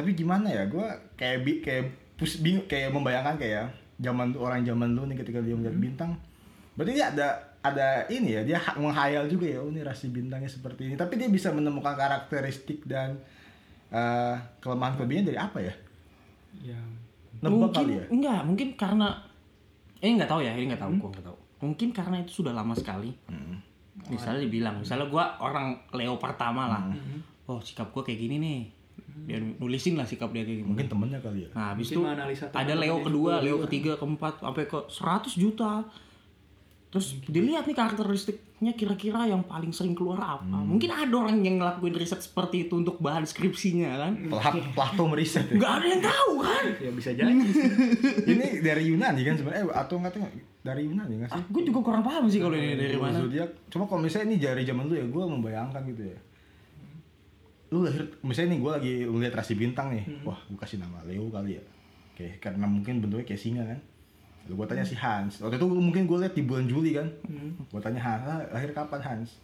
[0.00, 0.64] Tapi gimana ya?
[0.64, 1.84] Gue kayak bi kayak
[2.16, 6.12] pus bingung kayak membayangkan kayak zaman orang zaman dulu nih ketika dia melihat bintang.
[6.72, 7.28] Berarti dia ada
[7.60, 10.94] ada ini ya dia ha- menghayal juga ya oh ini rasi bintangnya seperti ini.
[10.94, 13.20] Tapi dia bisa menemukan karakteristik dan
[13.90, 15.74] eh, kelemahan kelebihannya dari apa ya?
[16.64, 16.80] Ya.
[17.38, 18.04] Nebak mungkin kali ya.
[18.08, 19.08] enggak mungkin karena
[19.96, 22.72] eh nggak tahu ya ini nggak tahu gua nggak tahu mungkin karena itu sudah lama
[22.72, 23.60] sekali Hmm.
[24.06, 27.20] misalnya dibilang misalnya gua orang Leo pertama lah Hmm.
[27.46, 28.60] oh sikap gua kayak gini nih
[29.24, 31.48] dia nulisin lah sikap dia kayak gini Mungkin temennya kali ya.
[31.52, 32.00] Nah, habis itu
[32.50, 35.86] ada Leo kedua, Leo ketiga, keempat, sampai ke 100 juta.
[36.90, 40.42] Terus dilihat nih karakteristiknya kira-kira yang paling sering keluar apa.
[40.42, 40.74] Hmm.
[40.74, 44.12] Mungkin ada orang yang ngelakuin riset seperti itu untuk bahan skripsinya kan.
[44.26, 45.54] Plah- Plato meriset ya.
[45.54, 46.64] Nggak ada yang tahu kan.
[46.84, 47.30] Ya bisa jadi.
[48.34, 50.22] ini dari Yunani kan sebenarnya eh, atau nggak tahu
[50.60, 51.42] dari Yunani nggak sih?
[51.46, 53.22] Gue juga kurang paham sih kalau ini dari Kalau mana.
[53.22, 56.18] Zodiak, cuma kalau misalnya ini dari zaman dulu ya gue membayangkan gitu ya.
[57.70, 60.26] Lu lahir, misalnya nih gue lagi lihat rasi bintang nih, Hmm.
[60.26, 61.62] wah gue kasih nama Leo kali ya.
[62.10, 63.78] Oke, karena mungkin bentuknya kayak singa kan.
[64.42, 67.06] Lalu gue tanya si Hans, waktu itu mungkin gue lihat di bulan Juli kan.
[67.22, 67.54] Hmm.
[67.64, 69.38] Gue tanya Hans, "Ah, lahir kapan Hans?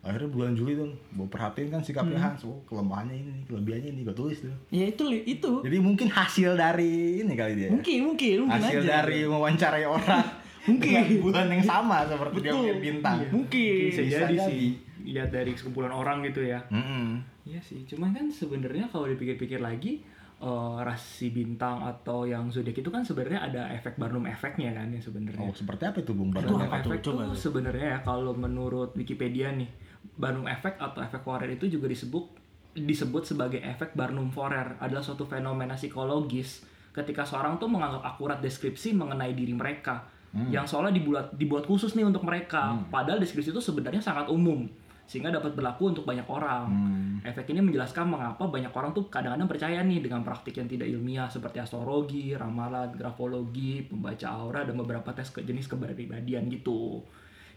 [0.00, 2.26] Akhirnya bulan Juli tuh, gue perhatiin kan sikapnya Hmm.
[2.26, 4.52] Hans, oh kelemahannya ini, nih, kelebihannya ini, gue tulis tuh.
[4.70, 5.60] Ya itu Li, itu.
[5.60, 7.66] Jadi mungkin hasil dari ini kali dia.
[7.66, 7.70] ya?
[7.70, 8.88] Mungkin mungkin mungkin hasil aja.
[8.98, 10.24] dari mewawancarai orang
[10.68, 10.88] Mungkin.
[10.90, 12.60] dengan bulan yang sama seperti dia Betul.
[12.62, 13.16] melihat bintang.
[13.30, 13.80] Mungkin.
[13.86, 14.64] Bisa, Bisa jadi sih.
[15.02, 16.60] Lihat dari sekumpulan orang gitu ya.
[16.68, 17.20] Mm-mm.
[17.44, 20.04] Iya sih, cuman kan sebenarnya kalau dipikir-pikir lagi
[20.40, 25.00] eh, rasi bintang atau yang zodiak itu kan sebenarnya ada efek Barnum efeknya kan ya
[25.00, 25.48] sebenarnya.
[25.48, 26.60] Oh, seperti apa itu Bung Itu Barnum?
[26.64, 27.16] efek tuh.
[27.32, 29.68] sebenarnya ya kalau menurut Wikipedia nih
[30.16, 32.24] Barnum efek atau efek Forer itu juga disebut
[32.70, 38.94] disebut sebagai efek Barnum Forer adalah suatu fenomena psikologis ketika seorang tuh menganggap akurat deskripsi
[38.94, 40.06] mengenai diri mereka
[40.46, 44.70] yang soalnya dibuat dibuat khusus nih untuk mereka padahal deskripsi itu sebenarnya sangat umum
[45.10, 47.18] sehingga dapat berlaku untuk banyak orang Hmm.
[47.26, 51.26] efek ini menjelaskan mengapa banyak orang tuh kadang-kadang percaya nih dengan praktik yang tidak ilmiah
[51.26, 57.02] seperti astrologi, ramalan, grafologi, pembaca aura dan beberapa tes ke jenis kepribadian gitu.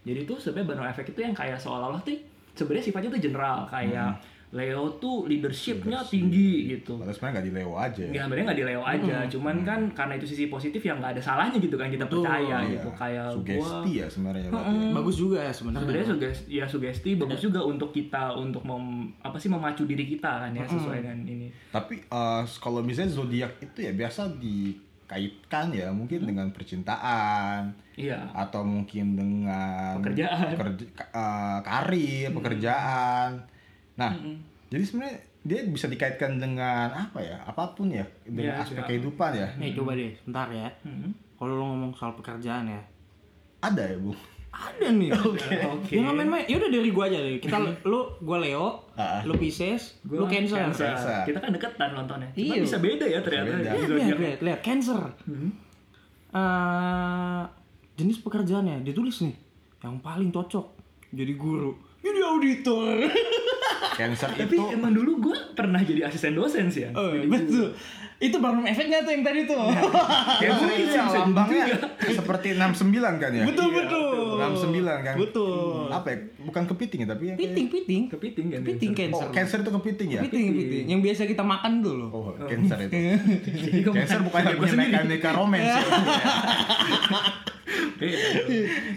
[0.02, 2.18] Jadi itu sebenarnya Barnum efek itu yang kayak seolah-olah tuh
[2.58, 4.18] sebenarnya sifatnya tuh general kayak
[4.54, 6.14] Leo tuh leadershipnya Leadership.
[6.14, 6.94] tinggi gitu.
[6.94, 8.00] Padahal sebenarnya nggak di Leo aja.
[8.00, 8.08] ya.
[8.08, 11.22] Ya sebenarnya nggak di Leo aja, cuman kan karena itu sisi positif yang nggak ada
[11.24, 12.22] salahnya gitu kan kita Betul.
[12.22, 12.72] percaya Iya.
[12.72, 14.48] gitu kayak gua Sugesti ya sebenarnya.
[14.48, 14.90] berarti ya.
[14.92, 15.82] Bagus juga ya sebenarnya.
[15.82, 18.84] sebenarnya sugesti ya sugesti bagus juga untuk kita untuk mem,
[19.18, 23.58] apa sih memacu diri kita kan ya sesuai dengan ini Tapi eh, kalau misalnya zodiak
[23.60, 24.72] itu ya biasa di
[25.04, 28.18] kaitkan ya mungkin dengan percintaan Iya.
[28.32, 30.54] atau mungkin dengan Pekerjaan.
[30.54, 33.30] pekerja- ka- eh, karir, pekerjaan.
[33.94, 34.12] Nah,
[34.66, 37.36] jadi sebenarnya dia bisa dikaitkan dengan apa ya?
[37.42, 38.88] Apa pun ya, dengan Iya, aspek iya.
[38.88, 39.48] kehidupan ya.
[39.54, 40.68] Nih coba deh, bentar ya.
[40.80, 41.12] Hmm.
[41.34, 42.80] Kalau lo ngomong soal pekerjaan ya,
[43.60, 44.12] Ada ya, Bu?
[44.50, 45.10] ada nih.
[45.74, 45.90] Oke.
[45.90, 46.46] Jangan main-main.
[46.46, 47.38] Ya udah dari gua aja deh.
[47.38, 47.58] Kita
[47.90, 48.86] lu gua Leo,
[49.24, 50.62] lu Pisces, Gua lu Cancer.
[50.64, 51.26] Cancer.
[51.26, 52.30] Kita kan deketan nontonnya.
[52.30, 52.62] Cuma Iya.
[52.62, 53.50] bisa beda ya ternyata.
[53.50, 53.58] Beda.
[53.58, 54.18] di Lihat, zodiak.
[54.18, 55.02] lihat, lihat, Cancer.
[55.26, 55.50] Hmm.
[56.30, 57.42] Eh,
[57.94, 59.34] jenis pekerjaannya ditulis nih
[59.80, 60.66] yang paling cocok
[61.08, 63.06] jadi guru jadi auditor
[63.92, 66.90] Cancer Tapi itu emang dulu gue pernah jadi asisten dosen sih ya.
[66.90, 67.76] oh, betul
[68.16, 71.64] itu baru efeknya tuh yang tadi tuh Cancer mungkin itu jadi lambangnya
[72.06, 73.44] seperti 69 kan ya?
[73.44, 75.14] betul Iya, betul 69 kan?
[75.18, 76.18] betul Apa ya?
[76.40, 78.60] Bukan kepiting ya, tapi ya kayak- piting piting Kepiting kan.
[78.62, 79.18] piting Cancer.
[79.20, 80.20] Oh, cancer itu kepiting ya?
[80.22, 82.94] piting piting yang biasa kita makan dulu Oh, cancer itu.
[83.92, 85.76] Cancer makan bukan yang punya mekanika romance ya.
[85.76, 85.82] Iya.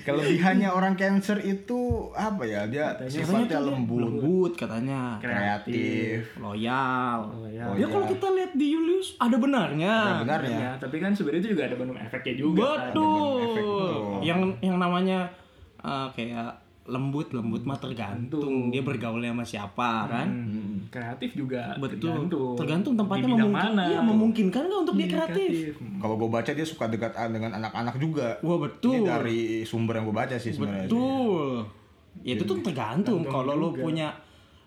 [0.03, 1.79] Kelebihannya orang cancer itu
[2.11, 2.67] apa ya?
[2.67, 6.35] Dia Katanya sifatnya lembut, lembut katanya kreatif.
[6.37, 7.71] loyal Loyal.
[7.75, 10.57] ya kalau kita lihat di Julius ada benarnya Ada benarnya.
[10.57, 12.67] Ya, tapi kan sebenarnya itu juga ada Bandung efeknya juga.
[12.67, 12.91] kan.
[12.91, 13.93] betul efek, betul.
[14.21, 15.19] yang yang namanya
[15.79, 16.51] uh, kayak
[16.87, 18.71] lembut lembut mah tergantung.
[18.71, 20.23] Dia bergaulnya sama siapa kan?
[20.25, 21.99] Hmm, kreatif juga betul.
[22.07, 22.55] tergantung.
[22.55, 23.83] tergantung tempatnya Di bidang memungkin mana.
[23.85, 25.51] iya, memungkinkan nggak untuk dia Iya, kreatif?
[25.97, 28.39] Kalau gue baca dia suka dekat dengan anak-anak juga.
[28.39, 30.87] wah Ini betul dari sumber yang gue baca sih sebenarnya.
[30.87, 31.67] betul.
[32.17, 33.21] Ya itu tuh tergantung.
[33.23, 34.09] kalau lo punya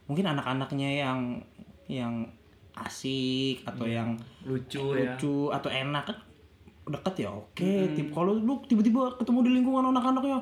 [0.05, 1.21] mungkin anak-anaknya yang
[1.87, 2.23] yang
[2.77, 5.13] asik atau yang Lucu ya.
[5.13, 6.17] lucu atau enak kan
[6.87, 7.73] deket ya oke.
[7.93, 10.39] Tip- kalau lu tiba-tiba ketemu di lingkungan anak-anaknya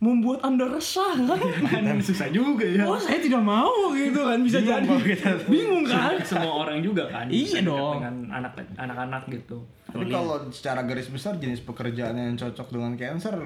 [0.00, 2.82] membuat anda resah kan Kan susah juga ya.
[2.82, 5.30] oh saya tidak mau gitu kan bisa Bingung jadi kita.
[5.44, 7.28] bingung kan Semua orang juga kan.
[7.28, 8.00] Iya dong.
[8.00, 9.60] Dengan anak anak-anak gitu.
[9.84, 13.36] Tapi kalau secara garis besar jenis pekerjaan yang cocok dengan cancer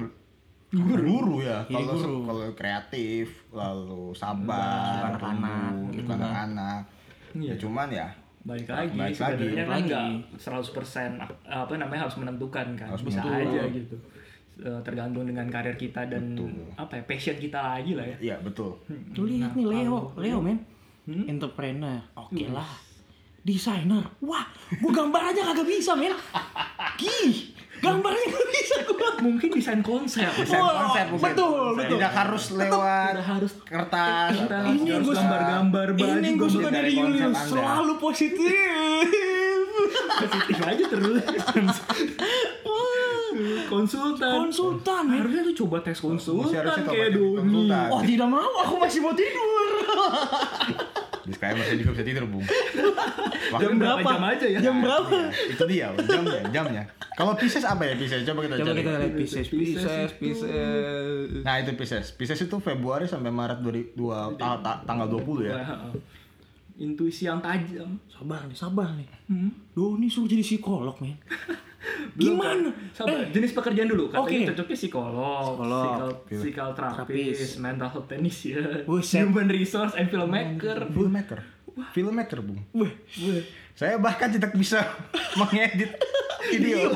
[0.70, 1.62] guru, guru ya.
[1.64, 2.16] Iya, Kalau guru.
[2.24, 6.18] kalau kreatif, lalu sabar, anak-anak, gitu kan.
[6.18, 6.80] anak-anak.
[7.32, 7.50] Iya.
[7.50, 8.08] Ya cuman ya
[8.40, 9.34] balik lagi Balik lagi.
[9.40, 10.36] sebenarnya kan nggak lagi.
[10.36, 13.50] 100% ap- apa namanya harus menentukan kan Harus bisa menentukan.
[13.50, 13.96] aja gitu
[14.58, 16.38] tergantung dengan karir kita dan
[16.78, 18.16] apa ya passion kita lagi lah ya.
[18.32, 18.78] Iya betul.
[19.18, 20.62] Lu lihat nih Leo, Leo men,
[21.26, 22.70] entrepreneur, oke lah,
[23.42, 24.46] desainer, wah,
[24.78, 26.14] gua gambar aja kagak bisa men,
[26.94, 27.50] gih,
[27.82, 29.10] gambarnya gak bisa gua.
[29.24, 30.28] mungkin desain konsep.
[30.36, 31.26] Desain konsep mungkin.
[31.32, 31.96] betul, betul.
[31.96, 34.30] Tidak harus lewat Udah harus kertas.
[34.36, 34.64] Kertas.
[34.70, 36.12] Ini harus gua gambar-gambar baju.
[36.20, 39.06] Ini gue gua suka dari Julius, selalu positif.
[40.14, 41.26] positif aja terus
[43.66, 45.16] konsultan Konsultan men.
[45.18, 47.86] harusnya tuh coba tes konsultan harusnya kayak Doni konsultan.
[47.88, 49.68] Wah tidak mau, aku masih mau tidur.
[51.24, 52.44] Disclaimer saya juga bisa tidur, Bung.
[52.44, 52.92] jam
[53.50, 55.16] Waktu berapa jam aja ya Jam berapa?
[55.32, 56.82] itu dia, jamnya, jamnya.
[57.14, 58.20] Kalau Pisces apa ya Pisces?
[58.22, 58.78] Coba kita Coba cari.
[58.78, 61.40] kita lihat Pisces, Pisces Pisces.
[61.40, 62.12] Nah, itu Pisces.
[62.12, 65.56] Pisces itu Februari sampai Maret 2002 ta- ta- tanggal 20 ya.
[65.56, 65.96] Wah,
[66.76, 69.08] intuisi yang tajam Sabar nih, sabar nih.
[69.24, 69.48] Hmm.
[69.72, 71.16] Doni suruh jadi psikolog men.
[72.14, 72.68] Gimana?
[72.68, 72.94] kan?
[72.94, 74.04] Sabar, jenis pekerjaan dulu.
[74.06, 74.48] Katanya Oke.
[74.50, 76.14] cocoknya psikolog, Psikolog.
[76.22, 79.20] psikal, psikal terapis, mental health technician, Buset.
[79.20, 80.78] human resource and filmmaker.
[80.88, 81.40] Filmmaker.
[81.90, 82.62] Filmmaker, Bung.
[82.72, 82.92] Weh,
[83.72, 84.78] Saya bahkan tidak bisa
[85.40, 85.90] mengedit
[86.52, 86.94] video.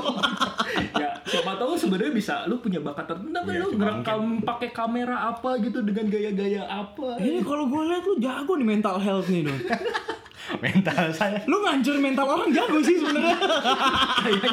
[0.94, 5.16] ya, siapa tahu sebenarnya bisa lu punya bakat tertentu tapi Iya, lu ngerekam pakai kamera
[5.28, 7.18] apa gitu dengan gaya-gaya apa.
[7.18, 9.58] ini kalau gue lihat lu jago nih mental health nih Don.
[10.56, 13.36] Mental saya Lu ngancur mental orang jago sih sebenarnya.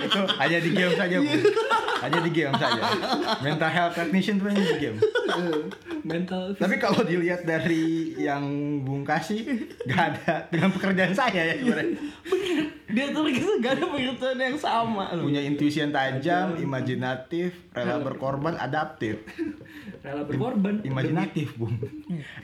[0.06, 1.44] itu hanya di game saja, Bung.
[2.04, 2.82] Hanya di game saja.
[3.40, 4.98] Mental health technician tuh hanya di game.
[6.06, 8.44] Mental Tapi kalau dilihat dari yang
[8.84, 9.42] Bung kasih,
[9.88, 11.98] gak ada dengan pekerjaan saya ya sebenarnya.
[12.86, 15.16] Dia tuh gitu gak ada pekerjaan yang sama.
[15.16, 19.24] Punya intuisi yang tajam, imajinatif, rela berkorban, adaptif.
[20.06, 20.86] rela berkorban.
[20.86, 21.74] Imajinatif, Bung.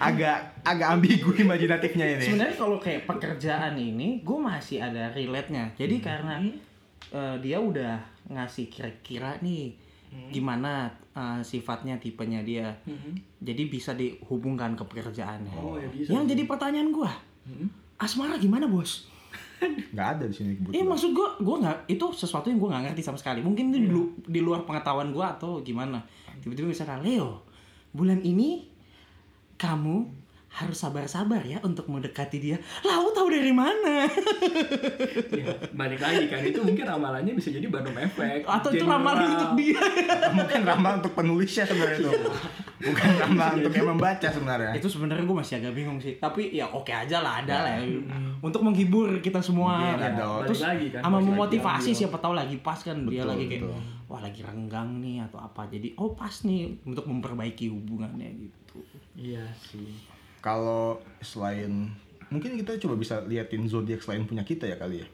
[0.01, 2.25] Agak agak ambigu imajinatifnya ini.
[2.25, 3.40] Sebenarnya kalau kayak pekerjaan
[3.73, 5.73] ini, gue masih ada relate-nya.
[5.73, 6.37] Jadi karena
[7.09, 9.73] eh, dia udah ngasih kira-kira nih
[10.27, 12.67] gimana eh, sifatnya tipenya dia.
[13.37, 15.55] Jadi bisa dihubungkan ke pekerjaannya.
[15.55, 16.11] Oh, ya bisa.
[16.11, 17.11] Yang jadi pertanyaan gue,
[17.97, 19.07] asmara gimana bos?
[19.95, 20.89] Gak ada di sini Eh kebetulan.
[20.89, 23.39] maksud gue, gue nggak itu sesuatu yang gue nggak ngerti sama sekali.
[23.39, 26.01] Mungkin itu di, lu- di luar pengetahuan gue atau gimana.
[26.41, 27.45] Tiba-tiba misalkan Leo,
[27.91, 28.65] bulan ini
[29.55, 30.09] kamu
[30.51, 32.57] harus sabar-sabar ya untuk mendekati dia.
[32.83, 34.03] Lah, tahu dari mana?
[35.31, 38.43] Ya, balik lagi kan itu mungkin ramalannya bisa jadi Bandung efek.
[38.43, 39.79] Atau itu ramalan untuk dia?
[40.37, 42.11] Mungkin ramah untuk penulisnya sebenarnya itu.
[42.81, 44.73] bukan nama untuk yang membaca sebenarnya.
[44.73, 47.93] itu sebenarnya gue masih agak bingung sih tapi ya oke aja lah ada lah ya.
[48.41, 50.09] untuk menghibur kita semua ada.
[50.17, 53.63] Balik terus lagi kan, sama memotivasi siapa tahu lagi pas kan dia Betul, lagi kayak
[53.69, 53.81] betul.
[54.09, 58.81] wah lagi renggang nih atau apa jadi oh pas nih untuk memperbaiki hubungannya gitu
[59.13, 59.93] Iya sih.
[60.41, 61.93] Kalau selain
[62.33, 65.07] mungkin kita coba bisa liatin zodiak selain punya kita ya kali ya.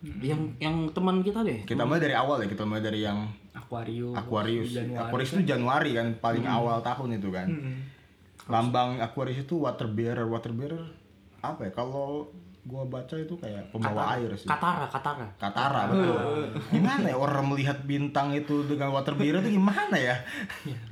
[0.00, 4.16] yang yang teman kita deh Kita mulai dari awal ya, kita mulai dari yang Aquarius.
[4.16, 4.70] Aquarius.
[4.72, 5.36] Januari Aquarius kan.
[5.36, 7.48] itu Januari kan paling awal tahun itu kan.
[8.48, 10.80] Lambang Aquarius itu water bearer, water bearer
[11.40, 11.72] apa ya?
[11.72, 12.28] Kalau
[12.60, 14.44] gua baca itu kayak pembawa air sih.
[14.48, 16.16] Katara Katara Katara betul.
[16.72, 20.16] Gimana ya orang melihat bintang itu dengan water bearer itu gimana ya?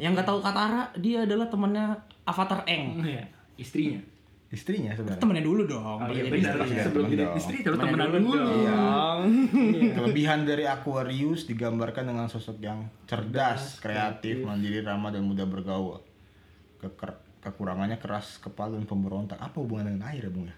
[0.01, 1.93] yang nggak tahu Katara dia adalah temannya
[2.25, 3.25] Avatar Eng Iya,
[3.59, 4.01] istrinya.
[4.49, 5.21] Istrinya sebenarnya.
[5.21, 6.57] temennya dulu dong Oh iya Jadi benar.
[6.57, 8.57] istri, Sebelum temen jadi istri terus Temenan temenan dulu dulu.
[8.64, 9.21] dong.
[9.99, 16.01] Kelebihan dari Aquarius digambarkan dengan sosok yang cerdas, kreatif, mandiri, ramah dan mudah bergaul.
[16.79, 19.37] Keker- kekurangannya keras kepala dan pemberontak.
[19.37, 20.57] Apa hubungan dengan air ya, Bung ya?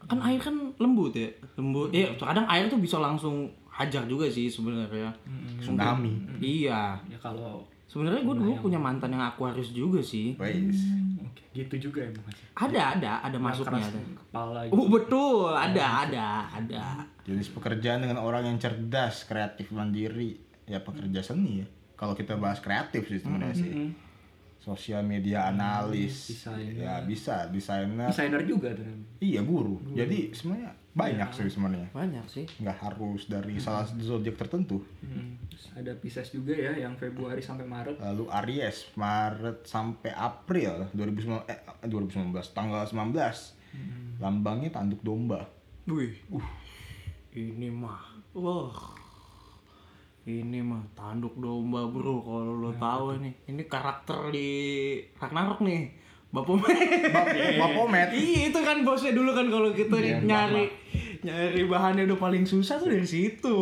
[0.00, 4.46] kan air kan lembut ya lembut iya kadang air tuh bisa langsung hajar juga sih
[4.46, 5.10] sebenarnya
[5.58, 6.38] Tsunami.
[6.38, 10.76] iya Ya kalau sebenarnya gue dulu punya mantan yang Aquarius juga sih Wais.
[11.24, 12.42] Oke, gitu juga ya Bang Haji.
[12.68, 14.76] ada ada ada masuknya ada kepala gitu.
[14.76, 16.84] oh betul ada ada ada
[17.28, 20.40] Jenis pekerjaan dengan orang yang cerdas, kreatif, mandiri.
[20.64, 21.66] Ya pekerja seni ya.
[21.92, 23.92] Kalau kita bahas kreatif sih sebenarnya sih.
[24.58, 26.34] Sosial media analis.
[26.34, 26.74] desainer.
[26.76, 28.10] Ya bisa, desainer.
[28.10, 28.84] Desainer juga tuh.
[29.22, 29.80] Iya, guru.
[29.94, 31.88] Jadi sebenarnya banyak sih sebenarnya.
[31.94, 34.82] banyak sih Nggak harus dari salah satu zodiak tertentu.
[34.98, 38.02] Hmm, Terus ada Pisces juga ya yang Februari sampai Maret.
[38.02, 43.14] Lalu Aries Maret sampai April 2019 eh 2019 tanggal 19.
[44.18, 45.46] Lambangnya tanduk domba.
[45.86, 46.18] wih
[47.32, 48.02] ini mah
[48.34, 48.97] wah
[50.28, 54.48] ini mah tanduk domba bro kalau lo tahu nih ini karakter di
[55.14, 55.88] Ragnarok nih
[56.28, 56.68] Bapomet
[57.56, 58.08] Bapomet.
[58.14, 60.68] iya itu kan bosnya dulu kan kalau kita Iya, nyari
[61.18, 63.56] nyari bahannya udah paling susah tuh dari situ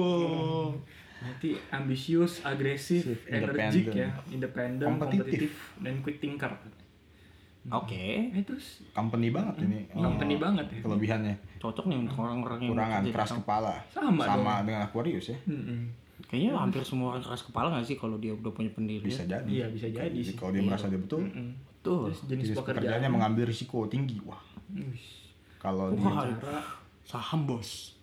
[1.17, 5.19] Nanti ambisius, agresif, energik ya, independen, Kompetitif.
[5.27, 6.53] kompetitif, dan quick thinker.
[7.67, 9.91] oke Eh, terus Company banget ini.
[9.91, 10.79] company Oh, banget ya.
[10.83, 13.75] Kelebihannya cocok nih untuk orang-orang yang kurangan keras kepala.
[13.89, 15.39] Sama dengan Aquarius ya.
[15.47, 16.06] Mm-mm.
[16.27, 19.47] Kayaknya hampir semua orang keras kepala gak sih kalau dia udah punya pendirian Bisa jadi.
[19.47, 20.35] Iya bisa jadi sih.
[20.35, 21.51] Kalau dia merasa dia betul, Mm.
[21.81, 22.83] tuh Terus jenis jenis pekerjaannya.
[22.83, 24.19] pekerjaannya mengambil risiko tinggi.
[24.21, 24.43] Wah,
[25.57, 26.61] kalau dia Wah, cara
[27.03, 27.95] saham bos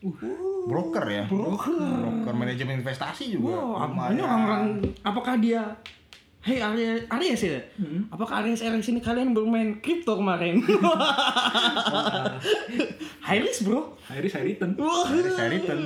[0.64, 3.52] broker ya, broker, manajemen investasi juga.
[3.52, 4.10] Wow, lumayan.
[4.10, 4.64] ini orang-orang
[5.02, 5.62] apakah dia
[6.44, 7.60] Hei Aries, Aries ya?
[8.12, 10.60] Apakah Aries Aries ini kalian bermain kripto kemarin?
[13.28, 13.96] High risk bro.
[14.12, 14.76] Iris Hariton.
[14.76, 15.08] Wah.
[15.08, 15.80] Harris Harrington.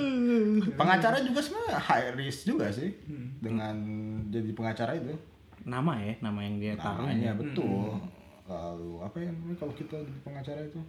[0.74, 2.90] Pengacara juga sebenarnya high risk juga sih
[3.38, 3.76] dengan
[4.28, 5.14] jadi pengacara itu.
[5.62, 7.06] Nama ya, nama yang dia taruh.
[7.06, 8.02] Namanya betul.
[8.50, 10.82] Lalu apa yang namanya kalau kita jadi pengacara itu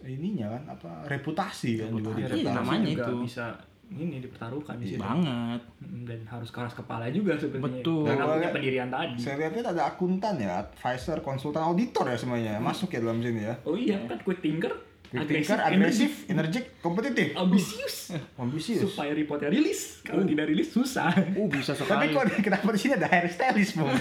[0.00, 2.20] ininya kan apa reputasi kan juga Reputasi.
[2.20, 2.40] dipertaruhkan.
[2.40, 3.14] Iya, namanya juga itu.
[3.24, 3.46] bisa
[3.90, 5.00] ini dipertaruhkan di situ.
[5.00, 5.60] Banget.
[5.80, 7.80] Dan harus keras kepala juga sebenarnya.
[7.84, 8.04] Betul.
[8.04, 9.16] Karena Dan punya pendirian tadi.
[9.16, 13.54] Saya lihat ada akuntan ya, advisor, konsultan, auditor ya semuanya masuk ya dalam sini ya.
[13.62, 14.72] Oh iya kan quick thinker,
[15.04, 18.10] Quick thinker, agresif, energik, kompetitif, ambisius.
[18.34, 18.82] ambisius.
[18.82, 20.02] Supaya reportnya rilis.
[20.02, 21.14] Kalau tidak rilis susah.
[21.38, 22.34] Uh bisa Tapi sekali.
[22.34, 23.94] kok kenapa di sini ada hairstylist, Bung?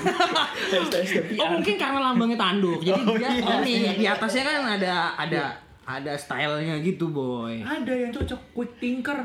[1.38, 2.82] Oh mungkin karena lambangnya tanduk.
[2.82, 3.92] Jadi Oh, dia iya, ini iya.
[3.94, 5.42] di atasnya kan ada ada
[5.84, 7.62] ada stylenya gitu boy.
[7.62, 9.20] Ada yang cocok quick thinker.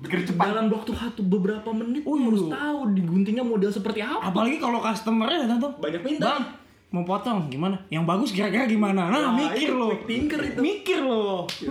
[0.00, 0.44] Pikir cepat.
[0.48, 2.54] Dalam waktu satu beberapa menit Oh, harus iya.
[2.54, 4.22] tahu diguntingnya model seperti apa.
[4.24, 6.24] Apalagi kalau customernya datang Banyak minta.
[6.28, 6.42] Bang,
[6.90, 7.76] mau potong gimana?
[7.88, 9.06] Yang bagus kira-kira gimana?
[9.06, 9.90] Nah, Nah, mikir itu loh.
[9.90, 10.60] quick thinker itu.
[10.60, 11.44] Mikir loh.
[11.58, 11.70] Ya.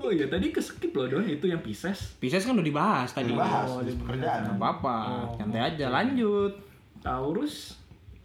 [0.00, 2.16] Oh iya tadi ke skip loh Don itu yang Pisces.
[2.16, 3.28] Pisces kan udah dibahas tadi.
[3.28, 4.40] Dibahas Oh, di di- pekerjaan.
[4.44, 6.52] Gak apa-apa, Oh, santai aja lanjut.
[6.98, 7.77] Taurus.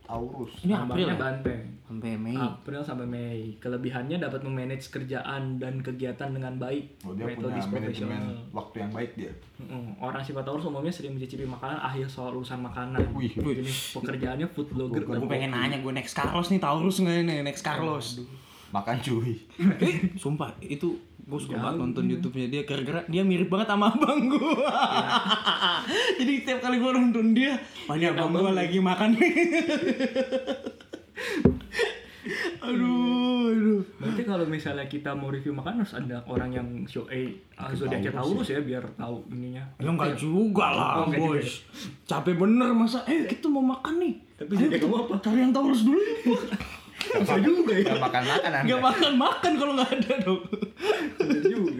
[0.04, 0.52] Taurus.
[0.62, 1.16] Ini April ya?
[1.16, 1.62] banteng.
[1.84, 2.36] Sampai Mei.
[2.36, 3.40] April sampai Mei.
[3.58, 7.04] Kelebihannya dapat memanage kerjaan dan kegiatan dengan baik.
[7.06, 8.52] Oh, dia punya Metodis manajemen profesional.
[8.52, 9.32] waktu yang baik dia.
[9.98, 13.00] Orang sifat Taurus umumnya sering mencicipi makanan ahli soal urusan makanan.
[13.16, 13.32] Wih.
[13.32, 17.64] Jenis pekerjaannya food blogger Gue pengen nanya gue next Carlos nih Taurus nggak ini next
[17.64, 18.20] Carlos.
[18.74, 19.38] Makan cuy.
[19.86, 24.28] Eh, sumpah itu gue suka banget nonton YouTube-nya dia gara-gara dia mirip banget sama abang
[24.28, 24.44] gue.
[26.20, 27.56] Jadi tiap kali gue nonton dia,
[27.96, 29.34] ini abang gue lagi makan nih.
[32.68, 33.82] aduh, aduh.
[34.00, 37.32] Berarti kalau misalnya kita mau review makan harus ada orang yang show eh
[37.72, 39.64] zodiaknya Taurus ya biar tahu ininya.
[39.80, 41.64] Ya enggak juga lah, Oh, bos.
[42.04, 44.14] Capek bener masa, eh kita mau makan nih.
[44.36, 45.16] Tapi zodiak kita kamu apa?
[45.24, 46.04] Cari yang Taurus dulu.
[47.22, 47.94] Bisa juga ya.
[47.94, 48.68] Gak makan makan anda.
[48.70, 50.42] Gak makan-makan kalau nggak ada dong.
[51.22, 51.72] Bisa juga.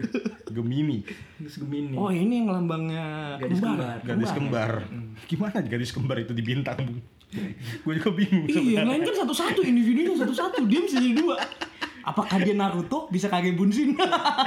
[0.54, 0.98] Gemini.
[1.42, 1.94] Terus Gemini.
[1.98, 3.98] Oh ini yang lambangnya Gadis kembar.
[4.06, 4.72] Gadis kembar.
[5.26, 6.78] Gimana gadis kembar itu di bintang,
[7.82, 11.36] gue juga bingung Iya, yang lain kan satu-satu individunya satu-satu, dia bisa jadi dua.
[12.04, 13.96] Apakah dia Naruto bisa kage Bunshin?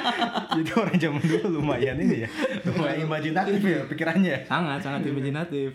[0.61, 2.29] jadi orang zaman dulu lumayan ini ya
[2.69, 5.73] lumayan imajinatif ya pikirannya sangat sangat imajinatif.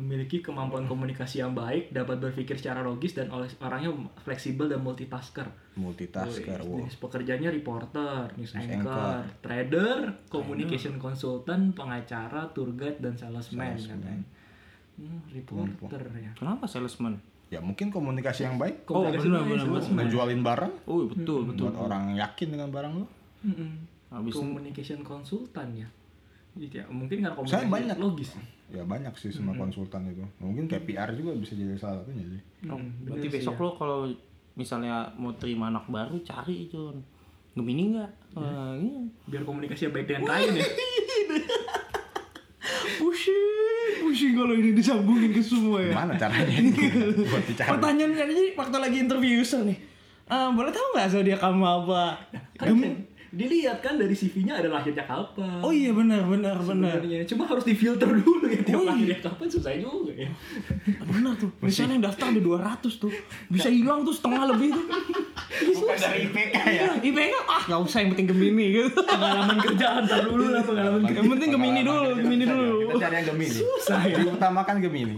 [0.00, 5.44] Memiliki kemampuan komunikasi yang baik, dapat berpikir secara logis dan oleh orangnya fleksibel dan multitasker.
[5.76, 6.80] multitasker wow.
[6.80, 9.22] Jenis pekerjaannya reporter, news, News anchor, anchor.
[9.40, 14.24] trader, communication consultant, pengacara, tour guide dan salesman, katanya.
[14.96, 16.32] Hmm, reporter ya.
[16.34, 17.20] Kenapa salesman?
[17.48, 19.98] ya mungkin komunikasi yang baik Oh, Komunikasi benar, baik, benar, salesman.
[20.06, 21.66] ngejualin barang Oh betul betul.
[21.66, 23.06] buat orang yakin dengan barang lo
[24.22, 25.88] itu- communication consultant ya.
[26.52, 27.96] Ya, mungkin nggak Saya komunikasi banyak.
[27.96, 28.30] logis.
[28.68, 32.40] ya banyak sih semua konsultan itu mungkin kayak PR juga bisa jadi salah satunya sih
[32.64, 33.60] Oh, Hmm, berarti besok ya.
[33.60, 33.98] lo kalau
[34.52, 36.98] misalnya mau terima anak baru cari John.
[37.50, 38.10] Gemini nggak?
[38.32, 38.98] Wah, iya.
[39.26, 40.66] Biar komunikasinya baik dengan klien ya.
[42.92, 43.40] Pusing,
[44.02, 45.90] pusing kalau ini disambungin ke semua ya.
[45.90, 46.56] gimana caranya
[47.26, 49.78] buat bicara Pertanyaan jadi waktu lagi interview user nih.
[50.26, 52.02] Eh, boleh tahu nggak zodiak kamu apa?
[52.54, 52.76] Kan
[53.30, 55.62] dilihat kan dari CV-nya ada lahirnya kapan.
[55.62, 56.98] Oh iya benar benar benar.
[57.24, 58.90] Cuma harus difilter dulu ya tiap Oh, iya.
[58.90, 60.30] lahirnya kapan susah juga ya.
[61.06, 61.50] Benar tuh.
[61.62, 63.12] Misalnya yang daftar ada 200 tuh.
[63.46, 64.84] Bisa hilang tuh setengah lebih tuh.
[65.50, 68.98] bukan dari IPK ya IPK ah nggak usah yang penting Gemini gitu.
[69.02, 71.18] Pengalaman kerja antar dulu lah pengalaman kerja.
[71.22, 72.68] Yang penting Gemini dulu, Gemini dulu.
[72.80, 74.16] kita cari yang Gemini Susah ya.
[74.18, 75.16] diutamakan Gemini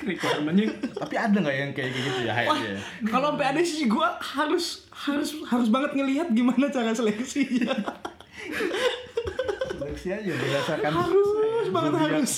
[0.00, 2.78] Requirementnya tapi ada nggak yang kayak gitu ya Wah, ya?
[3.04, 7.72] kalau sampai ada sih gue harus harus harus banget ngelihat gimana cara seleksinya.
[9.70, 11.28] seleksi aja berdasarkan harus
[11.68, 12.04] banget zodiak.
[12.10, 12.32] harus.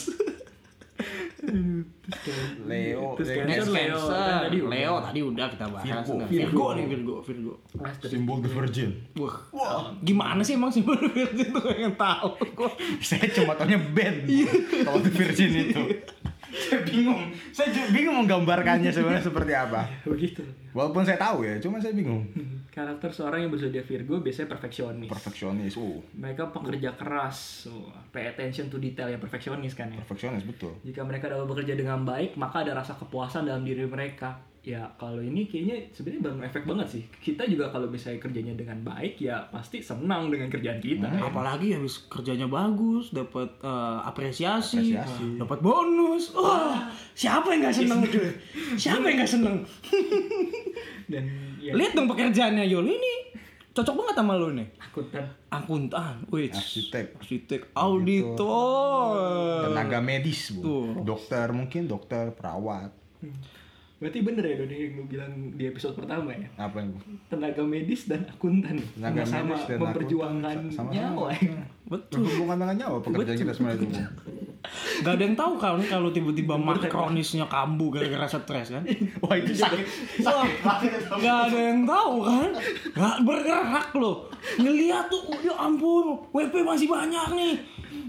[2.62, 3.40] Leo Terus Leo.
[3.40, 4.01] Cancer, Leo.
[4.05, 4.68] Tadi udah.
[4.68, 5.85] Leo tadi udah kita bahas.
[5.87, 6.12] Virgo.
[6.20, 6.29] Virgo.
[6.29, 7.53] Virgo nih Virgo, Virgo.
[8.03, 9.35] simbol the virgin Wah,
[10.01, 12.37] gimana sih emang simbol Virgo itu yang tahu?
[12.53, 14.29] Gua- saya cuma taunya band
[14.85, 15.83] kalau the virgin itu
[16.50, 20.42] saya bingung saya bingung menggambarkannya sebenarnya seperti apa begitu.
[20.70, 22.22] walaupun saya tahu ya cuma saya bingung
[22.70, 25.10] Karakter seorang yang berzodiak Virgo biasanya perfeksionis.
[25.10, 29.98] perfeksionis oh Mereka pekerja keras, oh, pay attention to detail ya perfeksionis kan ya.
[29.98, 34.38] perfeksionis betul Jika mereka dapat bekerja dengan baik, maka ada rasa kepuasan dalam diri mereka.
[34.61, 37.03] Ya kalau ini kayaknya sebenarnya efek banget sih.
[37.16, 41.09] Kita juga kalau misalnya kerjanya dengan baik, ya pasti senang dengan kerjaan kita.
[41.09, 41.25] ya.
[41.25, 45.40] Apalagi habis kerjanya bagus, dapat eh, apresiasi, Apresiasi.
[45.40, 46.37] dapat bonus.
[46.37, 48.20] Wah, siapa yang nggak seneng tuh?
[48.77, 49.57] Siapa yang nggak seneng?
[51.11, 51.25] Dan
[51.59, 53.12] ya Lihat dong pekerjaannya Yul ini
[53.70, 54.68] cocok banget sama lo nih.
[54.83, 55.25] akuntan.
[55.49, 57.16] Akuntan, wih, Arsitek.
[57.16, 59.64] arsitek, auditor.
[59.64, 60.87] tenaga medis bu Tuh.
[61.03, 62.90] dokter mungkin dokter perawat
[64.00, 66.48] Berarti bener ya Doni yang lu bilang di episode pertama ya.
[66.56, 66.96] apa yang
[67.28, 70.96] Tenaga medis dan akuntan Tenaga sama medis dan memperjuangkan akuntan sama-sama.
[70.96, 71.28] nyawa.
[71.36, 71.62] ya.
[71.90, 72.22] Betul.
[72.24, 73.86] berhubungan dengan nyawa pekerjaan kita sebenarnya itu
[75.00, 78.84] Gak ada yang tahu kan kalau tiba-tiba mah kronisnya kambuh gara-gara stres kan?
[79.24, 79.84] wah itu sakit
[80.20, 81.00] sakit.
[81.20, 82.50] Gak ada yang tahu kan?
[82.92, 84.28] Gak bergerak loh.
[84.60, 87.52] Ngeliat tuh, oh, ya ampun, WP masih banyak nih.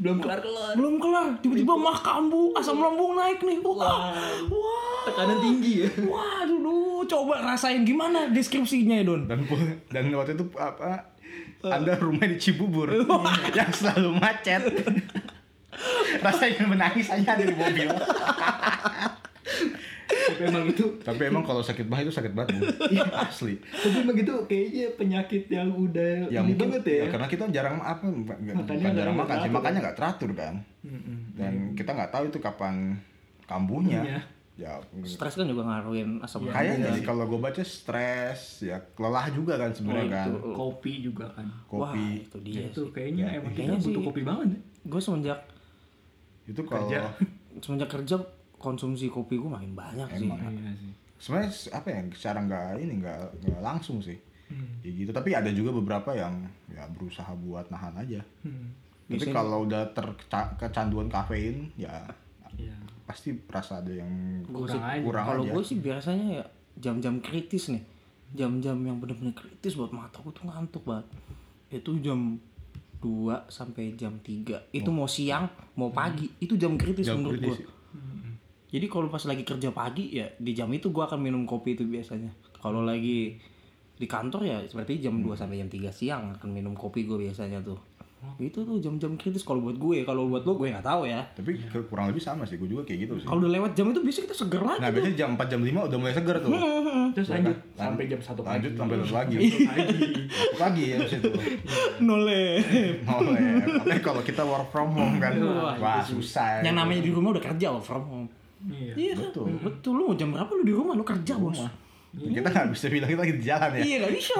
[0.02, 0.74] Belum kelar-kelar.
[0.74, 3.62] Belum kelar, tiba-tiba mah kambuh, asam lambung naik nih.
[3.62, 4.10] Wah,
[4.50, 5.90] wah, Tekanan tinggi ya.
[6.02, 9.30] waduh, duh, coba rasain gimana deskripsinya ya Don?
[9.30, 9.46] dan
[9.94, 11.14] dan waktu itu apa
[11.62, 12.90] anda rumah di Cibubur
[13.58, 14.66] yang selalu macet.
[16.26, 17.90] Rasanya menangis aja ada di mobil
[20.12, 22.64] Tapi emang itu tapi emang kalau sakit banget itu sakit banget Bu.
[23.14, 26.98] asli tapi emang itu kayaknya penyakit yang udah ya ini mungkin banget ya.
[26.98, 30.56] ya, karena kita jarang apa Makannya bukan jarang makan sih makanya nggak teratur kan
[31.34, 33.00] dan kita nggak tahu itu kapan
[33.44, 34.22] kambuhnya Iya.
[34.58, 36.54] ya Stres kan juga ngaruhin asam lambung.
[36.54, 40.38] kayaknya sih kalau gue baca stres ya lelah juga kan sebenarnya Oh, kan itu.
[40.54, 41.48] Kopi juga kan.
[41.72, 42.62] Wah, kopi itu Ya, dia.
[42.68, 44.60] itu kayaknya emang kita Kayaknya butuh sih- kopi banget ya.
[44.86, 45.40] Gue semenjak
[46.44, 47.00] itu kalau Kerja.
[47.64, 48.16] semenjak kerja
[48.62, 50.24] konsumsi kopi gue makin banyak sih.
[50.24, 50.38] Emang.
[50.40, 50.94] Iya sih.
[51.18, 53.20] sebenarnya apa ya secara nggak ini nggak
[53.60, 54.82] langsung sih Hmm.
[54.82, 56.34] ya gitu tapi ada juga beberapa yang
[56.68, 58.74] ya berusaha buat nahan aja Hmm.
[59.06, 61.94] tapi Biasanya- kalau udah terkecanduan kafein ya
[62.52, 62.74] Iya.
[63.04, 64.10] pasti rasa ada yang
[64.44, 65.00] Kurang sih- aja.
[65.00, 66.46] kurang Kalau gue sih biasanya ya
[66.76, 67.84] jam-jam kritis nih,
[68.34, 71.06] jam-jam yang bener-bener kritis buat mata gue tuh ngantuk banget.
[71.70, 72.42] Itu jam
[72.98, 75.46] 2 sampai jam 3 Itu mau siang,
[75.76, 77.58] mau pagi, itu jam kritis Jam menurut gue.
[78.72, 81.84] Jadi kalau pas lagi kerja pagi ya di jam itu gue akan minum kopi itu
[81.84, 82.32] biasanya.
[82.56, 83.36] Kalau lagi
[83.94, 87.60] di kantor ya seperti jam 2 sampai jam 3 siang akan minum kopi gue biasanya
[87.60, 87.76] tuh.
[88.38, 91.26] Itu tuh jam-jam kritis kalau buat gue, kalau buat lo gue nggak tahu ya.
[91.34, 91.58] tapi
[91.90, 94.26] kurang lebih sama sih gue juga kayak gitu sih Kalau udah lewat jam itu biasanya
[94.30, 94.78] kita seger lagi.
[94.78, 96.52] nah biasanya jam 4 jam 5 udah mulai seger tuh
[97.12, 97.82] Terus Ya lanjut kan?
[97.82, 98.46] sampai jam 1 pagi.
[98.48, 99.36] lanjut sampai satu pagi
[100.62, 100.84] pagi.
[100.86, 101.30] Ya itu
[102.00, 102.44] Nole.
[103.02, 103.42] oleh
[103.82, 107.44] tapi kalau kita work from home kan Wah, wah susah Yang namanya di rumah udah
[107.44, 108.28] kerja work from home.
[108.70, 108.94] Iya.
[108.94, 109.30] Iya kan?
[109.32, 109.48] Betul.
[109.64, 109.92] Betul.
[109.98, 110.94] Lu mau jam berapa lu di rumah?
[110.94, 111.58] Lu kerja, Bos.
[111.58, 111.74] Rumah.
[112.12, 113.82] Kita nggak bisa bilang kita lagi di jalan ya.
[113.88, 114.36] Iya, gak bisa.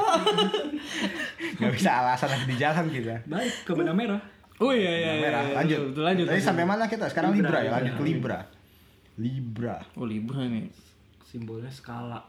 [1.62, 3.16] Nggak bisa alasan lagi di jalan kita.
[3.32, 4.22] Baik, ke benang merah.
[4.60, 5.12] Oh iya iya.
[5.16, 5.44] Iya, merah.
[5.48, 5.56] iya.
[5.64, 5.80] Lanjut.
[5.88, 6.26] Betul, lanjut.
[6.28, 6.50] Tadi lanjut.
[6.52, 7.06] sampai mana kita?
[7.08, 8.40] Sekarang Libra, Libra, ya, lanjut ke Libra.
[9.16, 9.76] Libra.
[9.96, 10.68] Oh, Libra nih.
[11.24, 12.20] Simbolnya skala.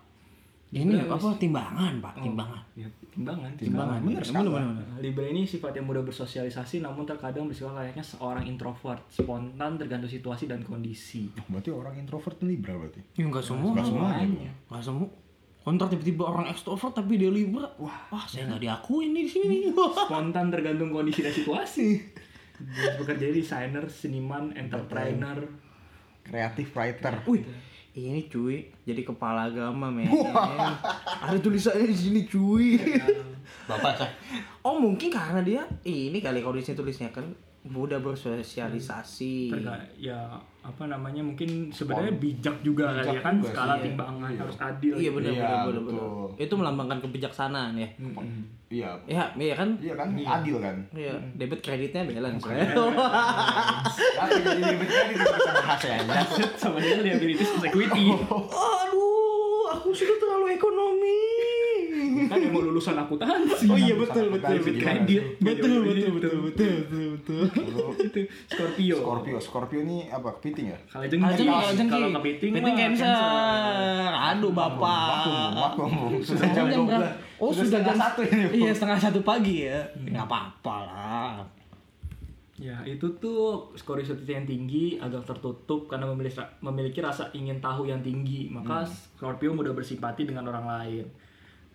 [0.73, 2.25] Ini Libra apa timbangan, Pak?
[2.25, 2.63] Timbangan.
[2.73, 3.53] Ya, timbangan.
[3.61, 4.01] Timbangan.
[4.09, 4.73] Bener, bener.
[4.73, 10.49] Nah, Libra ini sifatnya mudah bersosialisasi namun terkadang bersifat layaknya seorang introvert, spontan tergantung situasi
[10.49, 11.29] dan kondisi.
[11.37, 13.05] Oh, berarti orang introvert tuh Libra berarti.
[13.21, 13.77] Ya enggak semua.
[13.77, 14.09] Nggak semua.
[14.25, 15.09] Enggak semua.
[15.63, 17.69] Kontra tiba-tiba orang ekstrovert tapi dia Libra.
[17.77, 19.57] Wah, wah saya nggak diakuin nih di sini.
[19.77, 22.01] Spontan tergantung kondisi dan situasi.
[22.63, 25.37] Dia bekerja jadi desainer, seniman, entrepreneur.
[26.25, 27.21] Kreatif writer.
[27.29, 27.45] Wih,
[27.93, 30.09] ini cuy, jadi kepala agama men.
[31.21, 32.81] Ada tulisannya di sini cuy.
[33.69, 34.13] Bapak saya.
[34.65, 37.29] Oh mungkin karena dia ini kali kalau di sini tulisnya kan
[37.63, 39.55] mudah bersosialisasi.
[39.55, 44.31] Terga- ya apa namanya mungkin sebenarnya bijak juga kali ya kan juga skala sih, timbangan
[44.31, 44.41] iya.
[44.47, 44.95] harus adil.
[44.95, 46.07] Iya benar Iya, benar benar.
[46.39, 47.89] Itu melambangkan kebijaksanaan ya.
[47.99, 48.47] Mm-mm.
[48.71, 48.91] Iya.
[49.05, 49.69] Ya, iya kan?
[49.83, 50.09] Iya kan?
[50.15, 50.77] Adil kan?
[50.95, 52.47] Iya, debit kreditnya balance.
[54.19, 55.97] Tapi jadi debit kredit bisa bahas ya.
[56.59, 58.05] Sama dia liabilities plus equity.
[58.15, 61.32] Aduh, aku sudah terlalu ekonomi.
[62.29, 63.67] Kan mau lulusan akuntansi.
[63.73, 64.81] Oh iya betul betul betul.
[64.83, 65.23] Kredit.
[65.41, 67.43] Betul betul betul betul betul betul.
[68.07, 68.97] Itu Scorpio.
[69.01, 70.29] Scorpio, Scorpio ini apa?
[70.37, 70.79] Kepiting ya?
[70.91, 71.45] Kalau jengki.
[71.89, 74.11] kalau kepiting, Kepiting cancer.
[74.13, 75.79] Aduh bapak.
[76.21, 76.67] Sudah Jam?
[76.69, 77.43] 12.
[77.43, 78.63] Oh sudah jam satu ini.
[78.63, 79.83] Iya setengah satu pagi ya.
[79.99, 81.35] Nggak apa-apa lah.
[82.63, 87.99] Ya itu tuh curiosity yang tinggi, agak tertutup karena memiliki memiliki rasa ingin tahu yang
[87.99, 88.47] tinggi.
[88.47, 91.05] Maka Scorpio mudah bersimpati dengan orang lain.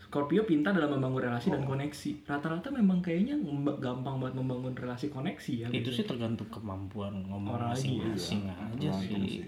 [0.08, 2.24] Scorpio pintar dalam membangun relasi dan koneksi.
[2.24, 3.36] Rata-rata memang kayaknya
[3.84, 5.68] gampang banget membangun relasi koneksi ya.
[5.68, 9.44] Itu sih tergantung kemampuan ngomong masing-masing aja Nah, itu sih.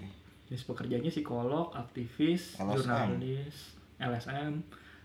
[0.51, 2.75] Jenis pekerjaannya psikolog, aktivis, LSM.
[2.75, 3.55] jurnalis,
[4.01, 4.53] LSM,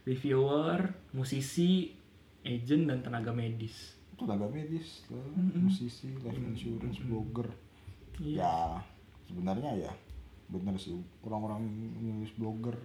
[0.03, 1.95] reviewer, musisi,
[2.43, 3.95] agent dan tenaga medis.
[4.15, 5.27] tenaga medis, lah,
[5.59, 7.51] musisi, life insurance, blogger.
[8.23, 8.47] Iya.
[8.47, 8.59] Ya,
[9.27, 9.93] sebenarnya ya
[10.47, 10.95] bener sih
[11.27, 11.67] orang-orang
[11.99, 12.79] nulis blogger,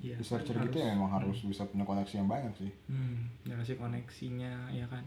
[0.00, 2.70] Iya, researcher harus- gitu ya memang harus bisa punya koneksi yang banyak sih.
[2.86, 5.04] Hmm, relasi koneksinya ya kan.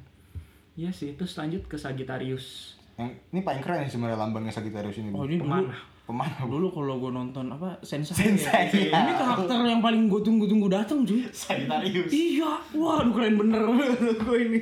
[0.73, 2.77] Iya sih, terus lanjut ke Sagittarius.
[2.93, 5.09] Yang ini paling keren sih sebenarnya lambangnya Sagittarius ini.
[5.09, 5.81] Oh ini dulu Pemanah.
[6.03, 6.39] Pemanah.
[6.41, 6.51] Bu.
[6.51, 8.51] dulu kalau gue nonton apa sensei, Sensei,
[8.83, 8.91] ya.
[8.91, 8.99] iya.
[8.99, 12.11] ini karakter yang paling gue tunggu-tunggu datang cuy Sagittarius.
[12.11, 13.63] iya waduh keren bener
[14.21, 14.61] gue ini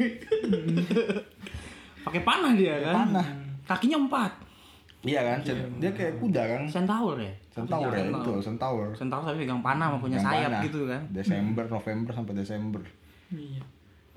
[2.01, 3.25] pakai panah dia kan Panah.
[3.65, 4.31] kakinya empat
[5.01, 5.37] Iya kan?
[5.81, 6.61] Dia kayak kuda kan?
[6.69, 8.93] centaur ya Centaur ya itu, centaur.
[8.93, 10.61] centaur tapi pegang panah sama punya sayap panah.
[10.63, 12.83] gitu kan Desember, November sampai Desember.
[13.33, 13.61] Iya.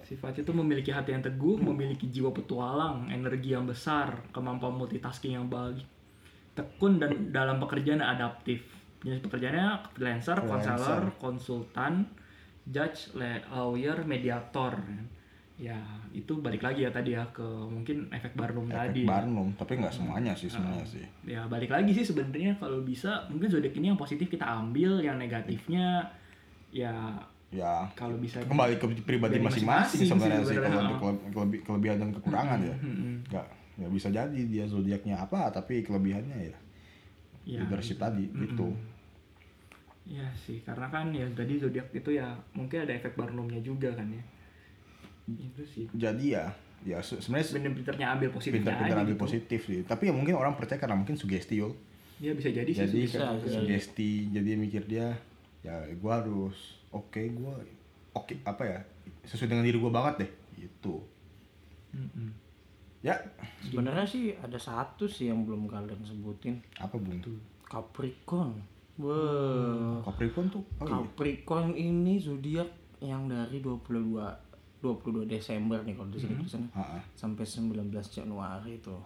[0.04, 5.48] Sifatnya itu memiliki hati yang teguh, memiliki jiwa petualang, energi yang besar, kemampuan multitasking yang
[5.48, 5.80] baik,
[6.52, 8.60] tekun dan dalam pekerjaan adaptif.
[9.00, 12.04] Jenis pekerjaannya freelancer, konselor, konsultan,
[12.68, 14.76] judge, lawyer, mediator.
[15.54, 15.78] Ya
[16.10, 19.02] itu balik lagi ya tadi ya ke mungkin efek Barnum Efek tadi.
[19.06, 21.06] Barnum, tapi nggak semuanya sih sebenarnya sih.
[21.22, 25.14] Ya balik lagi sih sebenarnya kalau bisa mungkin zodiak ini yang positif kita ambil, yang
[25.14, 26.10] negatifnya
[26.70, 27.14] ya
[27.54, 30.90] Ya, kalau bisa kembali ke pribadi masing-masing sebenarnya sih sih kalau sebenarnya.
[30.90, 32.74] untuk keleb- keleb- kelebihan dan kekurangan ya.
[33.30, 33.46] Nggak,
[33.78, 36.56] ya bisa jadi dia zodiaknya apa, tapi kelebihannya ya
[37.46, 38.74] Ya, leadership tadi gitu.
[40.04, 44.10] Iya sih, karena kan ya tadi zodiak itu ya mungkin ada efek Barnumnya juga kan
[44.10, 44.22] ya.
[45.26, 45.84] Itu sih.
[45.90, 46.52] Jadi ya,
[46.82, 49.24] ya se- sebenarnya Pinter-pinternya ambil positifnya pintar-pintar aja ambil gitu.
[49.24, 49.80] positif sih.
[49.82, 51.72] Tapi ya mungkin orang percaya karena mungkin sugesti yo.
[52.20, 52.84] Ya bisa jadi sih.
[52.84, 53.18] Jadi bisa.
[53.24, 55.16] kan sugesti, jadi mikir dia
[55.64, 57.56] ya gua harus oke gua
[58.12, 58.78] oke apa ya
[59.24, 61.00] sesuai dengan diri gua banget deh gitu.
[61.90, 62.30] Mm-mm.
[63.00, 63.20] Ya,
[63.60, 67.20] sebenarnya sih ada satu sih yang belum kalian sebutin apa bung?
[67.64, 68.56] Capricorn
[68.96, 71.04] Wah, Capricorn tuh oh iya.
[71.04, 72.64] Capricorn ini zodiak
[73.04, 74.16] yang dari 22
[74.84, 76.98] 22 Desember nih kalau di sini tulisannya Ha-ha.
[77.16, 79.00] sampai 19 Januari tuh.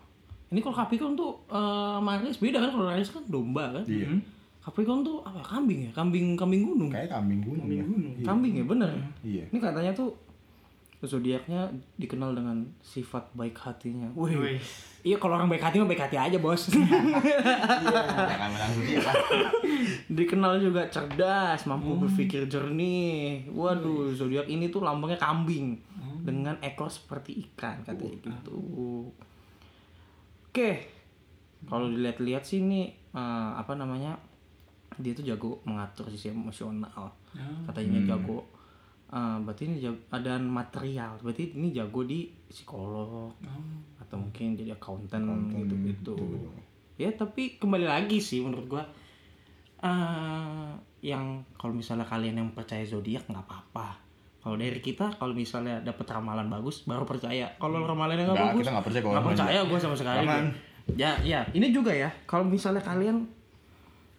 [0.50, 3.84] Ini kalau Capricorn tuh eh Maris beda kan kalau Maris kan domba kan.
[3.86, 4.10] Iya.
[4.58, 5.38] Capricorn tuh apa?
[5.46, 5.90] Kambing ya?
[5.94, 6.90] Kambing kambing gunung.
[6.90, 7.84] Kayak kambing gunung ya.
[7.86, 8.24] Iya.
[8.26, 8.90] Kambing ya bener.
[9.22, 9.44] Iya.
[9.54, 10.10] Ini katanya tuh
[11.06, 14.10] zodiaknya dikenal dengan sifat baik hatinya.
[14.18, 14.34] Wih.
[14.34, 14.58] Wih.
[15.06, 16.66] Iya kalau orang baik hati mah baik hati aja bos.
[16.74, 16.90] Zodiak
[18.10, 19.14] lah.
[20.10, 23.46] dikenal juga cerdas, mampu berpikir jernih.
[23.46, 25.78] Waduh, zodiak ini tuh lambangnya kambing
[26.26, 28.58] dengan ekor seperti ikan katanya gitu.
[30.50, 30.70] Oke,
[31.70, 34.18] kalau dilihat-lihat sih ini eh, apa namanya
[34.98, 37.14] dia tuh jago mengatur sisi emosional.
[37.70, 38.57] Katanya jago.
[39.08, 41.16] Eh, berarti ini jago, ada material.
[41.20, 43.32] Berarti ini jago di psikolog
[44.00, 46.16] atau mungkin jadi accountant gitu-gitu.
[46.98, 48.84] Ya tapi kembali lagi sih menurut gua
[49.78, 54.08] eh yang kalau misalnya kalian yang percaya zodiak nggak apa-apa.
[54.38, 57.46] Kalau dari kita, kalau misalnya dapet ramalan bagus, baru percaya.
[57.58, 60.26] Kalau ramalannya nggak Nggak, bagus, kita nggak percaya nggak ramalan percaya gue sama sekali.
[60.96, 61.40] Ya, ya.
[61.52, 62.08] Ini juga ya.
[62.24, 63.28] Kalau misalnya kalian,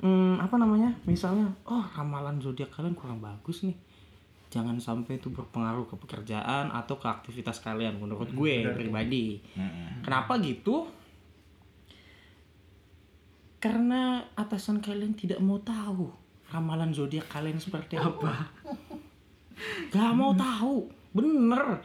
[0.04, 0.94] hmm, apa namanya?
[1.10, 3.74] Misalnya, oh ramalan zodiak kalian kurang bagus nih.
[4.50, 8.02] Jangan sampai itu berpengaruh ke pekerjaan atau ke aktivitas kalian.
[8.02, 9.42] Menurut gue pribadi.
[10.02, 10.90] Kenapa gitu?
[13.60, 18.50] Karena atasan kalian tidak mau tahu ramalan zodiak kalian seperti apa.
[19.94, 21.84] Gak mau tahu, bener.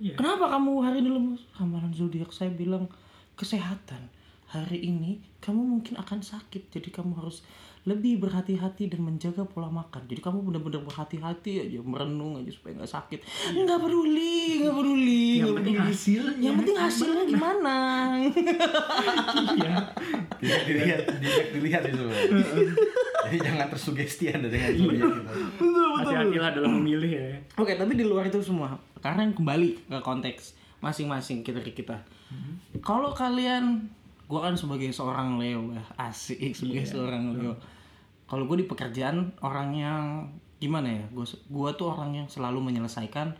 [0.00, 0.16] Iya.
[0.16, 1.42] Kenapa kamu hari ini lemes?
[1.58, 2.88] Ramalan zodiak saya bilang
[3.36, 4.08] kesehatan.
[4.50, 7.46] Hari ini kamu mungkin akan sakit, jadi kamu harus
[7.88, 10.04] lebih berhati-hati dan menjaga pola makan.
[10.04, 13.20] Jadi kamu benar-benar berhati-hati aja, merenung aja supaya nggak sakit.
[13.56, 15.24] Nggak peduli, nggak peduli.
[15.38, 15.94] Yang nggak penting peduli.
[15.94, 16.42] hasilnya.
[16.44, 17.76] Yang penting hasilnya gimana?
[19.56, 19.74] Iya.
[20.40, 22.04] Dilihat, dilihat, dilihat, dilihat itu.
[23.30, 25.20] Jadi jangan tersugesti anda dengan zodiak gitu.
[26.02, 27.28] Hati-hatilah dalam memilih ya.
[27.54, 31.96] Oke, tapi di luar itu semua, karena yang kembali ke konteks masing-masing kita kita.
[32.80, 33.86] Kalau kalian,
[34.30, 37.58] gua kan sebagai seorang Leo, ya, asik sebagai seorang Leo.
[38.30, 40.30] Kalau gue di pekerjaan orang yang
[40.62, 41.04] gimana ya?
[41.10, 43.34] Gue gua tuh orang yang selalu menyelesaikan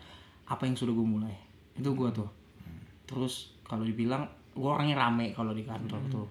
[0.50, 1.38] apa yang sudah gue mulai.
[1.78, 2.26] Itu gua tuh.
[3.06, 6.26] Terus kalau dibilang gue orangnya rame kalau di kantor tuh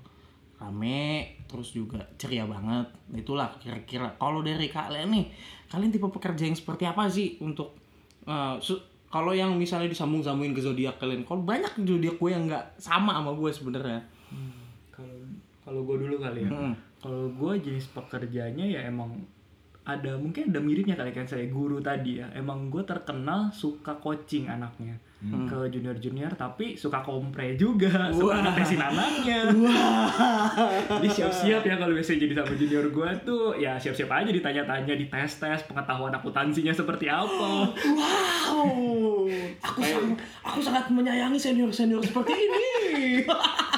[0.60, 2.84] rame terus juga ceria banget
[3.16, 5.26] itulah kira-kira kalau dari kalian nih
[5.72, 7.80] kalian tipe pekerja yang seperti apa sih untuk
[8.60, 13.16] su- kalau yang misalnya disambung-sambungin ke zodiak kalian kalau banyak zodiak gue yang nggak sama
[13.16, 14.04] sama gue sebenarnya
[14.94, 15.18] Kalau
[15.64, 16.52] kalau gue dulu kali ya.
[16.52, 16.74] Mm-mm.
[17.00, 19.16] Kalau gue jenis pekerjaannya ya emang
[19.88, 22.28] ada mungkin ada miripnya kali kan saya guru tadi ya.
[22.34, 28.80] Emang gue terkenal suka coaching anaknya ke junior junior tapi suka kompre juga suka ngetesin
[28.80, 29.52] anaknya.
[30.88, 35.12] Jadi siap-siap ya kalau biasanya jadi sama junior gue tuh ya siap-siap aja ditanya-tanya di
[35.12, 37.68] tes tes pengetahuan akuntansinya seperti apa.
[37.68, 39.28] Wow.
[39.60, 42.68] Aku sangat aku sangat menyayangi senior senior seperti ini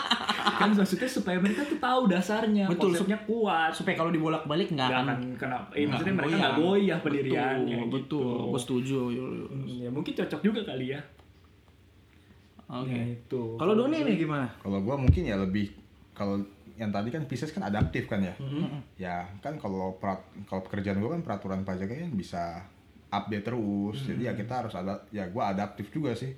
[0.61, 5.01] kan maksudnya supaya mereka tuh tahu dasarnya Betul, konsepnya kuat supaya kalau dibolak-balik nggak nggak
[5.01, 8.21] akan akan kena eh, maksudnya mereka nggak goyah pendiriannya betul, betul.
[8.21, 8.49] gitu.
[8.51, 11.01] gue setuju Hmm, ya mungkin cocok juga kali ya
[12.69, 15.73] oke Ya, itu kalau Doni nih gimana Kalau gua mungkin ya lebih
[16.15, 16.39] kalau
[16.81, 18.33] yang tadi kan Pisces kan adaptif kan ya.
[18.97, 22.43] Ya kan kalau perat, kalau pekerjaan gua kan peraturan pajaknya kan bisa
[23.13, 23.97] update terus.
[24.09, 26.33] Jadi ya kita harus ada ya gua adaptif juga sih.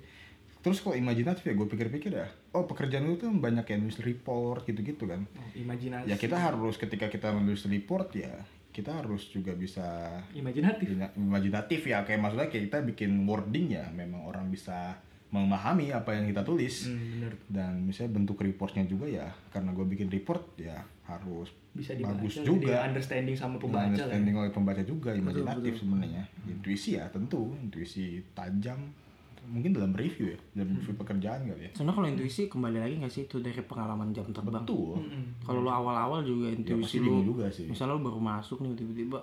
[0.64, 2.24] Terus kalau imajinatif ya gue pikir-pikir ya,
[2.56, 5.28] oh pekerjaan gue tuh banyak yang nulis report gitu-gitu kan.
[5.36, 6.08] Oh, imajinasi.
[6.08, 8.32] Ya kita harus ketika kita menulis report ya
[8.74, 10.88] kita harus juga bisa imajinatif.
[10.98, 14.98] Ina- imajinatif ya kayak maksudnya kayak kita bikin wording ya memang orang bisa
[15.30, 16.90] memahami apa yang kita tulis.
[16.90, 17.32] Hmm, bener.
[17.46, 22.40] Dan misalnya bentuk reportnya juga ya karena gue bikin report ya harus bisa dibaca bagus
[22.40, 22.74] jadi juga.
[22.88, 23.90] understanding sama pembaca lah ya.
[23.94, 26.24] understanding oleh pembaca juga imajinatif sebenarnya.
[26.48, 27.54] Intuisi ya tentu.
[27.60, 29.03] Intuisi tajam
[29.48, 31.70] mungkin dalam review ya dalam review pekerjaan kali ya.
[31.76, 34.64] Sebenarnya kalau intuisi kembali lagi nggak sih itu dari pengalaman jam terbang?
[34.64, 34.96] Betul.
[35.00, 35.24] Mm-mm.
[35.44, 37.68] kalau lo awal-awal juga ya intuisi lu bingung juga sih.
[37.68, 39.20] misalnya lu baru masuk nih tiba-tiba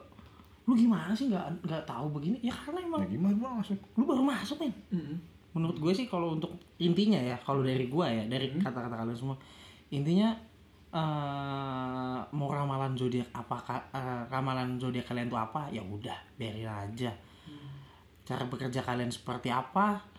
[0.69, 1.27] lu gimana sih?
[1.31, 2.37] Nggak nggak tahu begini.
[2.45, 3.77] Ya karena emang ya gimana bang masuk?
[3.97, 5.17] lu baru masuk nih Mm-mm.
[5.51, 9.35] menurut gue sih kalau untuk intinya ya kalau dari gue ya dari kata-kata kalian semua
[9.91, 10.31] intinya
[10.91, 13.55] eh mau ramalan zodiak apa
[13.95, 15.71] eh, ramalan zodiak kalian tuh apa?
[15.71, 17.11] Ya udah biarin aja.
[18.27, 20.10] Cara bekerja kalian seperti apa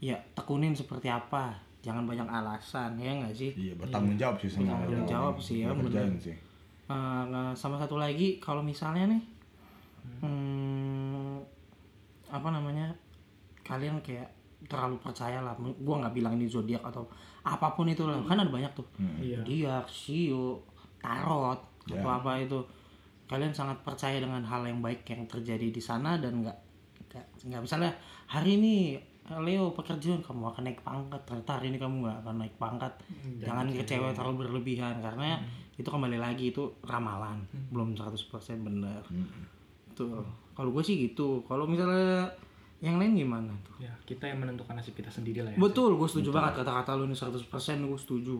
[0.00, 1.52] ya tekunin seperti apa.
[1.80, 3.52] Jangan banyak alasan ya nggak sih?
[3.56, 6.36] Iya bertanggung jawab sih sama Bertanggung jawab sih, ya, pekerjaan sih.
[6.90, 9.22] Eh, nah, sama satu lagi kalau misalnya nih
[10.20, 11.40] hmm,
[12.28, 12.90] apa namanya
[13.64, 14.28] kalian kayak
[14.68, 15.56] terlalu percaya lah.
[15.56, 17.08] Gue nggak bilang ini zodiak atau
[17.40, 18.20] apa pun itu lah.
[18.28, 18.84] Kan ada banyak tuh.
[19.20, 19.40] Iya.
[19.40, 20.60] zodiak sio
[21.00, 21.96] tarot Ya.
[21.96, 22.60] atau apa itu.
[23.24, 26.58] Kalian sangat percaya dengan hal yang baik yang terjadi di sana dan nggak
[27.48, 27.90] nggak misalnya
[28.28, 28.94] hari ini
[29.38, 31.22] Leo pekerjaan kamu akan naik pangkat.
[31.22, 32.92] Ternyata hari ini kamu nggak akan naik pangkat.
[33.38, 35.38] Jangan kecewa terlalu berlebihan karena
[35.78, 37.46] itu kembali lagi itu ramalan.
[37.70, 38.18] Belum 100%
[38.66, 39.06] benar.
[39.94, 40.26] Tuh
[40.58, 41.46] kalau gue sih gitu.
[41.46, 42.26] Kalau misalnya
[42.82, 43.84] yang lain gimana tuh?
[43.84, 45.58] Ya kita yang menentukan nasib kita sendiri lah ya.
[45.60, 47.38] Betul gue setuju banget kata-kata lu ini 100%
[47.86, 48.36] gue setuju.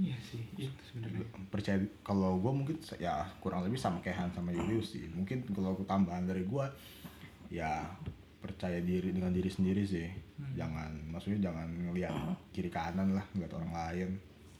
[0.00, 1.24] Iya sih itu sebenarnya.
[1.52, 5.08] Percaya kalau gue mungkin ya kurang lebih sama kayak Han sama Julius sih.
[5.12, 6.64] Mungkin kalau aku tambahan dari gue
[7.50, 7.82] ya
[8.40, 10.08] percaya diri dengan diri sendiri sih.
[10.56, 12.12] Jangan maksudnya jangan ngelihat
[12.50, 14.10] kiri kanan lah ngeliat orang lain.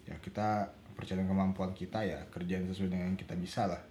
[0.04, 3.82] Ya kita percaya dengan kemampuan kita ya kerjain sesuai dengan yang kita bisa lah.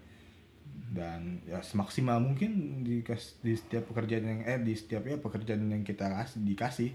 [0.69, 3.01] Dan ya semaksimal mungkin di
[3.41, 6.91] di setiap pekerjaan yang eh di setiap ya pekerjaan yang kita kasih dikasih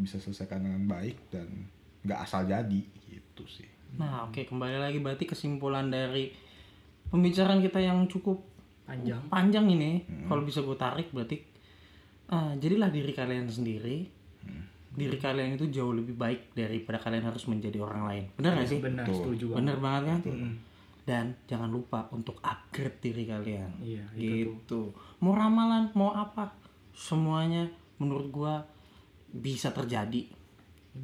[0.00, 1.68] bisa selesaikan dengan baik dan
[2.00, 2.80] nggak asal jadi
[3.12, 3.68] gitu sih.
[4.00, 6.32] Nah, oke kembali lagi berarti kesimpulan dari
[7.12, 8.40] pembicaraan kita yang cukup
[8.90, 9.22] Panjang.
[9.30, 11.38] panjang ini kalau bisa gue tarik berarti
[12.30, 14.06] ah, jadilah diri kalian sendiri.
[14.90, 18.24] Diri kalian itu jauh lebih baik daripada kalian harus menjadi orang lain.
[18.34, 18.80] Benar gak sih?
[18.82, 19.58] Benar, setuju banget.
[19.62, 20.38] bener banget kan?
[21.06, 23.70] Dan jangan lupa untuk upgrade diri kalian.
[23.78, 24.82] Iya, itu gitu.
[25.22, 26.50] Mau ramalan mau apa
[26.90, 27.70] semuanya
[28.02, 28.54] menurut gua
[29.30, 30.26] bisa terjadi.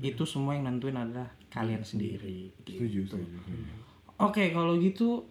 [0.03, 2.51] Itu semua yang nentuin adalah kalian sendiri.
[2.67, 3.39] Setuju, setuju.
[3.39, 3.73] setuju.
[4.21, 5.25] oke kalau gitu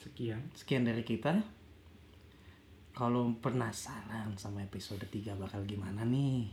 [0.00, 0.40] Sekian.
[0.56, 1.44] sekian dari kita
[3.00, 6.44] kalau penasaran sama episode 3 bakal gimana nih?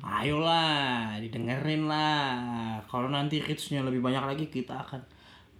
[0.00, 2.80] Ayolah didengerin lah.
[2.88, 5.04] Kalau nanti reachnya lebih banyak lagi kita akan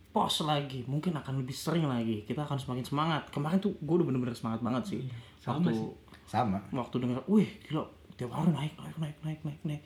[0.08, 0.88] post lagi.
[0.88, 2.24] Mungkin akan lebih sering lagi.
[2.24, 3.28] Kita akan semakin semangat.
[3.28, 5.00] Kemarin tuh gue udah bener-bener semangat banget sih.
[5.36, 5.88] Sama waktu sih.
[6.24, 6.58] Sama.
[6.72, 7.84] waktu denger wih gila
[8.16, 9.82] tiap hari naik naik naik naik naik naik.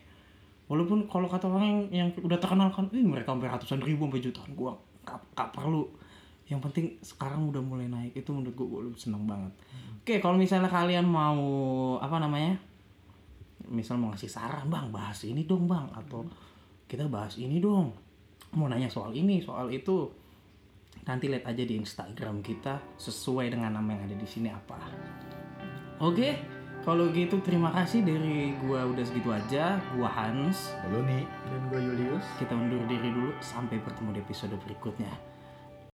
[0.71, 4.23] Walaupun kalau kata orang yang, yang udah terkenal kan wih mereka sampai ratusan ribu sampai
[4.23, 4.51] jutaan.
[4.55, 5.91] Gua gak, gak perlu.
[6.47, 8.15] Yang penting sekarang udah mulai naik.
[8.15, 9.51] Itu menurut gua, gua lebih seneng banget
[10.07, 11.43] oke kalau misalnya kalian mau
[11.99, 12.55] apa namanya
[13.67, 16.23] misal mau ngasih saran bang bahas ini dong bang atau
[16.87, 17.91] kita bahas ini dong
[18.55, 20.07] mau nanya soal ini soal itu
[21.11, 24.79] nanti lihat aja di Instagram kita sesuai dengan nama yang ada di sini apa
[25.97, 26.37] Oke,
[26.85, 29.81] kalau gitu terima kasih dari gua udah segitu aja.
[29.97, 30.77] Gua Hans.
[30.85, 31.25] Lalu nih.
[31.49, 32.27] Dan gue Julius.
[32.37, 35.36] Kita undur diri dulu sampai bertemu di episode berikutnya.